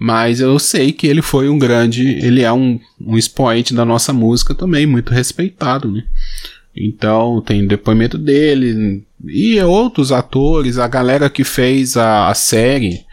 Mas 0.03 0.39
eu 0.39 0.57
sei 0.57 0.91
que 0.91 1.05
ele 1.05 1.21
foi 1.21 1.47
um 1.47 1.59
grande, 1.59 2.01
ele 2.25 2.41
é 2.41 2.51
um, 2.51 2.79
um 2.99 3.19
expoente 3.19 3.71
da 3.71 3.85
nossa 3.85 4.11
música 4.11 4.55
também, 4.55 4.87
muito 4.87 5.13
respeitado, 5.13 5.91
né? 5.91 6.03
Então 6.75 7.39
tem 7.39 7.67
depoimento 7.67 8.17
dele 8.17 9.03
e 9.23 9.61
outros 9.61 10.11
atores, 10.11 10.79
a 10.79 10.87
galera 10.87 11.29
que 11.29 11.43
fez 11.43 11.97
a, 11.97 12.29
a 12.29 12.33
série 12.33 13.05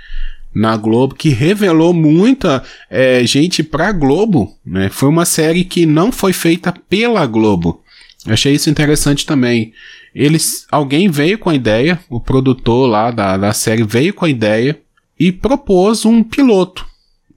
na 0.54 0.78
Globo, 0.78 1.14
que 1.14 1.28
revelou 1.28 1.92
muita 1.92 2.64
é, 2.88 3.22
gente 3.26 3.62
pra 3.62 3.92
Globo, 3.92 4.56
né? 4.64 4.88
Foi 4.88 5.10
uma 5.10 5.26
série 5.26 5.64
que 5.64 5.84
não 5.84 6.10
foi 6.10 6.32
feita 6.32 6.72
pela 6.88 7.26
Globo. 7.26 7.82
Achei 8.24 8.54
isso 8.54 8.70
interessante 8.70 9.26
também. 9.26 9.74
Eles, 10.14 10.66
alguém 10.70 11.10
veio 11.10 11.38
com 11.38 11.50
a 11.50 11.54
ideia, 11.54 12.00
o 12.08 12.18
produtor 12.18 12.88
lá 12.88 13.10
da, 13.10 13.36
da 13.36 13.52
série 13.52 13.82
veio 13.82 14.14
com 14.14 14.24
a 14.24 14.30
ideia 14.30 14.80
e 15.18 15.32
propôs 15.32 16.04
um 16.04 16.22
piloto 16.22 16.86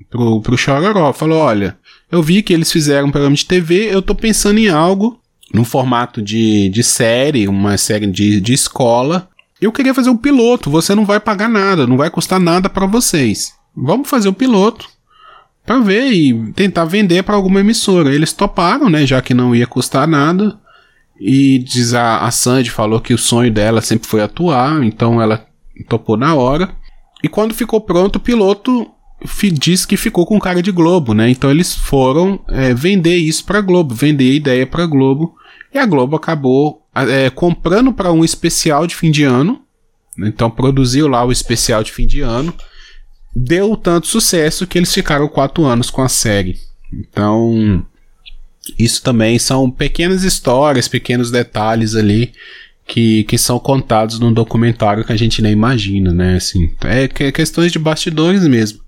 pro, 0.10 0.42
pro 0.42 0.58
Chororó. 0.58 1.12
Falou: 1.14 1.40
olha, 1.40 1.78
eu 2.12 2.22
vi 2.22 2.44
que 2.44 2.54
eles 2.54 2.72
fizeram 2.72 3.08
um 3.08 3.12
programa 3.12 3.36
de 3.36 3.46
TV, 3.46 3.94
eu 3.94 4.02
tô 4.02 4.14
pensando 4.14 4.60
em 4.60 4.70
algo 4.70 5.20
no 5.54 5.66
formato 5.66 6.22
de, 6.22 6.70
de 6.70 6.84
série, 6.84 7.48
uma 7.48 7.78
série 7.78 8.08
de, 8.08 8.40
de 8.40 8.54
escola. 8.54 9.30
Eu 9.60 9.72
queria 9.72 9.94
fazer 9.94 10.10
um 10.10 10.18
piloto, 10.18 10.70
você 10.70 10.96
não 10.96 11.06
vai 11.06 11.20
pagar 11.20 11.50
nada, 11.50 11.86
não 11.86 11.98
vai 11.98 12.10
custar 12.10 12.40
nada 12.40 12.70
para 12.70 12.86
vocês. 12.86 13.54
Vamos 13.76 14.10
fazer 14.10 14.28
o 14.28 14.32
um 14.32 14.36
piloto 14.36 14.90
para 15.66 15.80
ver 15.80 16.12
e 16.12 16.52
tentar 16.54 16.86
vender 16.86 17.24
para 17.24 17.36
alguma 17.36 17.60
emissora. 17.60 18.14
Eles 18.14 18.34
toparam, 18.34 18.90
né, 18.90 19.06
já 19.06 19.22
que 19.22 19.34
não 19.34 19.56
ia 19.56 19.68
custar 19.68 20.08
nada. 20.08 20.60
E 21.20 21.60
diz 21.60 21.94
a, 21.94 22.26
a 22.26 22.32
Sandy 22.32 22.72
falou 22.72 23.00
que 23.00 23.14
o 23.14 23.18
sonho 23.18 23.52
dela 23.52 23.82
sempre 23.82 24.08
foi 24.08 24.22
atuar, 24.22 24.84
então 24.84 25.22
ela 25.22 25.46
topou 25.88 26.18
na 26.18 26.34
hora. 26.34 26.76
E 27.24 27.30
quando 27.30 27.54
ficou 27.54 27.82
pronto 27.82 28.16
o 28.16 28.20
piloto, 28.20 28.90
diz 29.54 29.86
que 29.86 29.98
ficou 29.98 30.26
com 30.26 30.40
cara 30.40 30.62
de 30.62 30.72
Globo, 30.72 31.14
né? 31.14 31.30
Então 31.30 31.52
eles 31.52 31.74
foram 31.76 32.40
é, 32.48 32.74
vender 32.74 33.18
isso 33.18 33.46
para 33.46 33.62
Globo, 33.62 33.94
vender 33.94 34.32
a 34.32 34.36
ideia 34.36 34.68
para 34.68 34.86
Globo. 34.86 35.36
E 35.74 35.78
a 35.78 35.86
Globo 35.86 36.16
acabou 36.16 36.86
é, 36.96 37.30
comprando 37.30 37.94
para 37.94 38.12
um 38.12 38.24
especial 38.24 38.88
de 38.88 38.96
fim 38.96 39.12
de 39.12 39.24
ano. 39.24 39.62
Então 40.18 40.50
produziu 40.50 41.08
lá 41.08 41.24
o 41.24 41.32
especial 41.32 41.84
de 41.84 41.92
fim 41.92 42.08
de 42.08 42.22
ano. 42.22 42.54
Deu 43.34 43.78
tanto 43.78 44.08
sucesso 44.08 44.68
que 44.68 44.78
eles 44.78 44.94
ficaram 44.94 45.28
quatro 45.28 45.64
anos 45.64 45.90
com 45.90 46.02
a 46.02 46.10
série. 46.10 46.60
Então, 46.92 47.86
isso 48.78 49.02
também 49.02 49.40
são 49.40 49.72
pequenas 49.72 50.24
histórias, 50.24 50.90
pequenos 50.90 51.32
detalhes 51.32 51.96
ali 51.96 52.34
que, 52.92 53.24
que 53.24 53.38
são 53.38 53.58
contados 53.58 54.20
num 54.20 54.34
documentário 54.34 55.06
que 55.06 55.14
a 55.14 55.18
gente 55.18 55.42
nem 55.42 55.54
imagina, 55.54 56.12
né? 56.12 56.36
Assim, 56.36 56.70
é, 56.84 57.10
é 57.26 57.32
questões 57.32 57.72
de 57.72 57.80
bastidores 57.80 58.46
mesmo. 58.46 58.82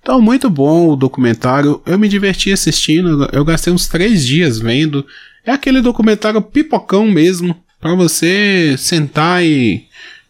Então, 0.00 0.22
muito 0.22 0.48
bom 0.48 0.90
o 0.90 0.94
documentário. 0.94 1.82
Eu 1.84 1.98
me 1.98 2.08
diverti 2.08 2.52
assistindo. 2.52 3.28
Eu 3.32 3.44
gastei 3.44 3.72
uns 3.72 3.88
três 3.88 4.24
dias 4.24 4.60
vendo. 4.60 5.04
É 5.44 5.50
aquele 5.50 5.80
documentário 5.80 6.40
pipocão 6.40 7.08
mesmo. 7.08 7.56
para 7.80 7.96
você 7.96 8.76
sentar 8.78 9.44
e 9.44 9.86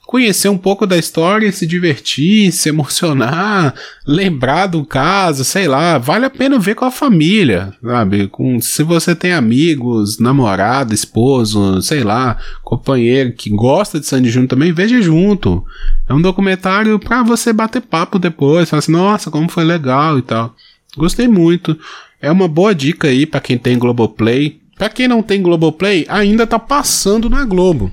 conhecer 0.09 0.49
um 0.49 0.57
pouco 0.57 0.87
da 0.87 0.97
história, 0.97 1.53
se 1.53 1.67
divertir, 1.67 2.51
se 2.51 2.71
emocionar, 2.71 3.75
lembrar 4.09 4.67
do 4.67 4.83
caso, 4.83 5.45
sei 5.45 5.69
lá, 5.69 5.99
vale 5.99 6.25
a 6.25 6.31
pena 6.31 6.59
ver 6.59 6.75
com 6.75 6.87
a 6.87 6.91
família, 6.91 7.75
sabe? 7.83 8.27
Com, 8.27 8.59
se 8.59 8.83
você 8.83 9.15
tem 9.15 9.35
amigos, 9.35 10.19
namorado, 10.19 10.95
esposo, 10.95 11.83
sei 11.83 12.03
lá, 12.03 12.39
companheiro 12.65 13.35
que 13.35 13.51
gosta 13.51 14.01
de 14.01 14.07
Sandy 14.07 14.31
Júnior 14.31 14.49
também, 14.49 14.73
veja 14.73 15.03
junto. 15.03 15.63
É 16.09 16.15
um 16.15 16.23
documentário 16.23 16.99
para 16.99 17.23
você 17.23 17.53
bater 17.53 17.83
papo 17.83 18.19
depois, 18.19 18.71
falar 18.71 18.79
assim, 18.79 18.93
nossa, 18.93 19.31
como 19.31 19.51
foi 19.51 19.65
legal 19.65 20.19
e 20.19 20.23
tal. 20.23 20.57
Gostei 20.97 21.29
muito. 21.29 21.79
É 22.19 22.33
uma 22.33 22.49
boa 22.49 22.75
dica 22.75 23.09
aí 23.09 23.27
para 23.27 23.41
quem 23.41 23.59
tem 23.59 23.79
Globoplay. 23.79 24.59
Para 24.75 24.89
quem 24.89 25.07
não 25.07 25.23
tem 25.23 25.43
Globoplay, 25.43 26.07
ainda 26.09 26.47
tá 26.47 26.59
passando 26.59 27.29
na 27.29 27.45
Globo. 27.45 27.93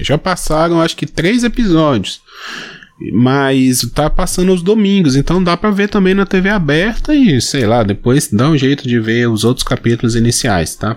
Já 0.00 0.16
passaram, 0.16 0.80
acho 0.80 0.96
que 0.96 1.06
três 1.06 1.44
episódios. 1.44 2.20
Mas 3.12 3.80
tá 3.94 4.10
passando 4.10 4.52
os 4.52 4.60
domingos, 4.60 5.14
então 5.14 5.42
dá 5.42 5.56
para 5.56 5.70
ver 5.70 5.88
também 5.88 6.14
na 6.14 6.26
TV 6.26 6.48
aberta 6.48 7.14
e 7.14 7.40
sei 7.40 7.64
lá, 7.64 7.84
depois 7.84 8.28
dá 8.28 8.48
um 8.48 8.58
jeito 8.58 8.88
de 8.88 8.98
ver 8.98 9.28
os 9.28 9.44
outros 9.44 9.62
capítulos 9.62 10.16
iniciais, 10.16 10.74
tá? 10.74 10.96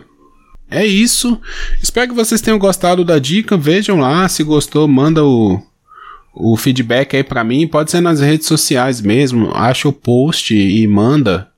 É 0.71 0.85
isso. 0.85 1.39
Espero 1.83 2.09
que 2.09 2.15
vocês 2.15 2.39
tenham 2.39 2.57
gostado 2.57 3.03
da 3.03 3.19
dica. 3.19 3.57
Vejam 3.57 3.99
lá, 3.99 4.27
se 4.29 4.41
gostou, 4.41 4.87
manda 4.87 5.23
o, 5.23 5.61
o 6.33 6.55
feedback 6.55 7.17
aí 7.17 7.23
para 7.25 7.43
mim. 7.43 7.67
Pode 7.67 7.91
ser 7.91 7.99
nas 7.99 8.21
redes 8.21 8.47
sociais 8.47 9.01
mesmo. 9.01 9.51
Acha 9.53 9.89
o 9.89 9.93
post 9.93 10.55
e 10.55 10.87
manda 10.87 11.50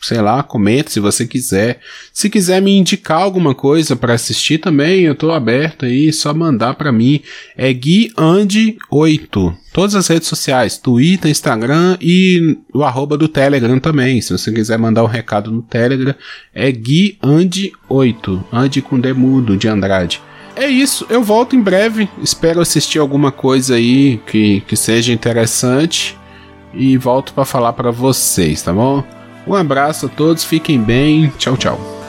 sei 0.00 0.20
lá, 0.20 0.42
comenta 0.42 0.90
se 0.90 1.00
você 1.00 1.26
quiser. 1.26 1.80
Se 2.12 2.30
quiser 2.30 2.62
me 2.62 2.76
indicar 2.76 3.20
alguma 3.20 3.54
coisa 3.54 3.94
para 3.94 4.14
assistir 4.14 4.58
também, 4.58 5.02
eu 5.02 5.14
tô 5.14 5.30
aberto 5.30 5.84
aí, 5.84 6.12
só 6.12 6.32
mandar 6.32 6.74
para 6.74 6.90
mim. 6.90 7.20
É 7.56 7.72
guiande8. 7.72 9.54
Todas 9.72 9.94
as 9.94 10.08
redes 10.08 10.28
sociais, 10.28 10.78
Twitter, 10.78 11.30
Instagram 11.30 11.96
e 12.00 12.58
o 12.72 12.82
arroba 12.82 13.16
do 13.16 13.28
Telegram 13.28 13.78
também. 13.78 14.20
Se 14.20 14.32
você 14.32 14.50
quiser 14.50 14.78
mandar 14.78 15.04
um 15.04 15.08
recado 15.08 15.50
no 15.50 15.62
Telegram, 15.62 16.14
é 16.54 16.72
guiande8. 16.72 18.44
Ande 18.52 18.82
com 18.82 18.98
demudo 18.98 19.56
de 19.56 19.68
Andrade. 19.68 20.20
É 20.56 20.66
isso, 20.66 21.06
eu 21.08 21.22
volto 21.22 21.54
em 21.54 21.60
breve. 21.60 22.08
Espero 22.22 22.60
assistir 22.60 22.98
alguma 22.98 23.30
coisa 23.30 23.76
aí 23.76 24.20
que, 24.26 24.62
que 24.62 24.76
seja 24.76 25.12
interessante 25.12 26.18
e 26.74 26.96
volto 26.96 27.32
para 27.32 27.44
falar 27.44 27.72
para 27.72 27.90
vocês, 27.90 28.62
tá 28.62 28.72
bom? 28.72 29.04
Um 29.50 29.56
abraço 29.56 30.06
a 30.06 30.08
todos, 30.08 30.44
fiquem 30.44 30.80
bem. 30.80 31.28
Tchau, 31.36 31.56
tchau. 31.56 31.99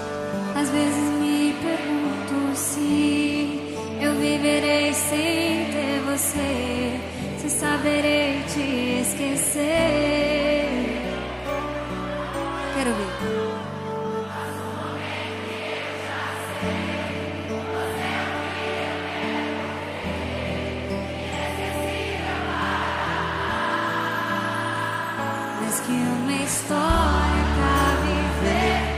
mais 25.71 25.79
que 25.79 25.91
uma 25.93 26.33
história 26.33 27.43
pra 27.55 27.95
viver. 28.03 28.90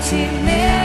Profundamente 0.00 0.44
meu. 0.44 0.80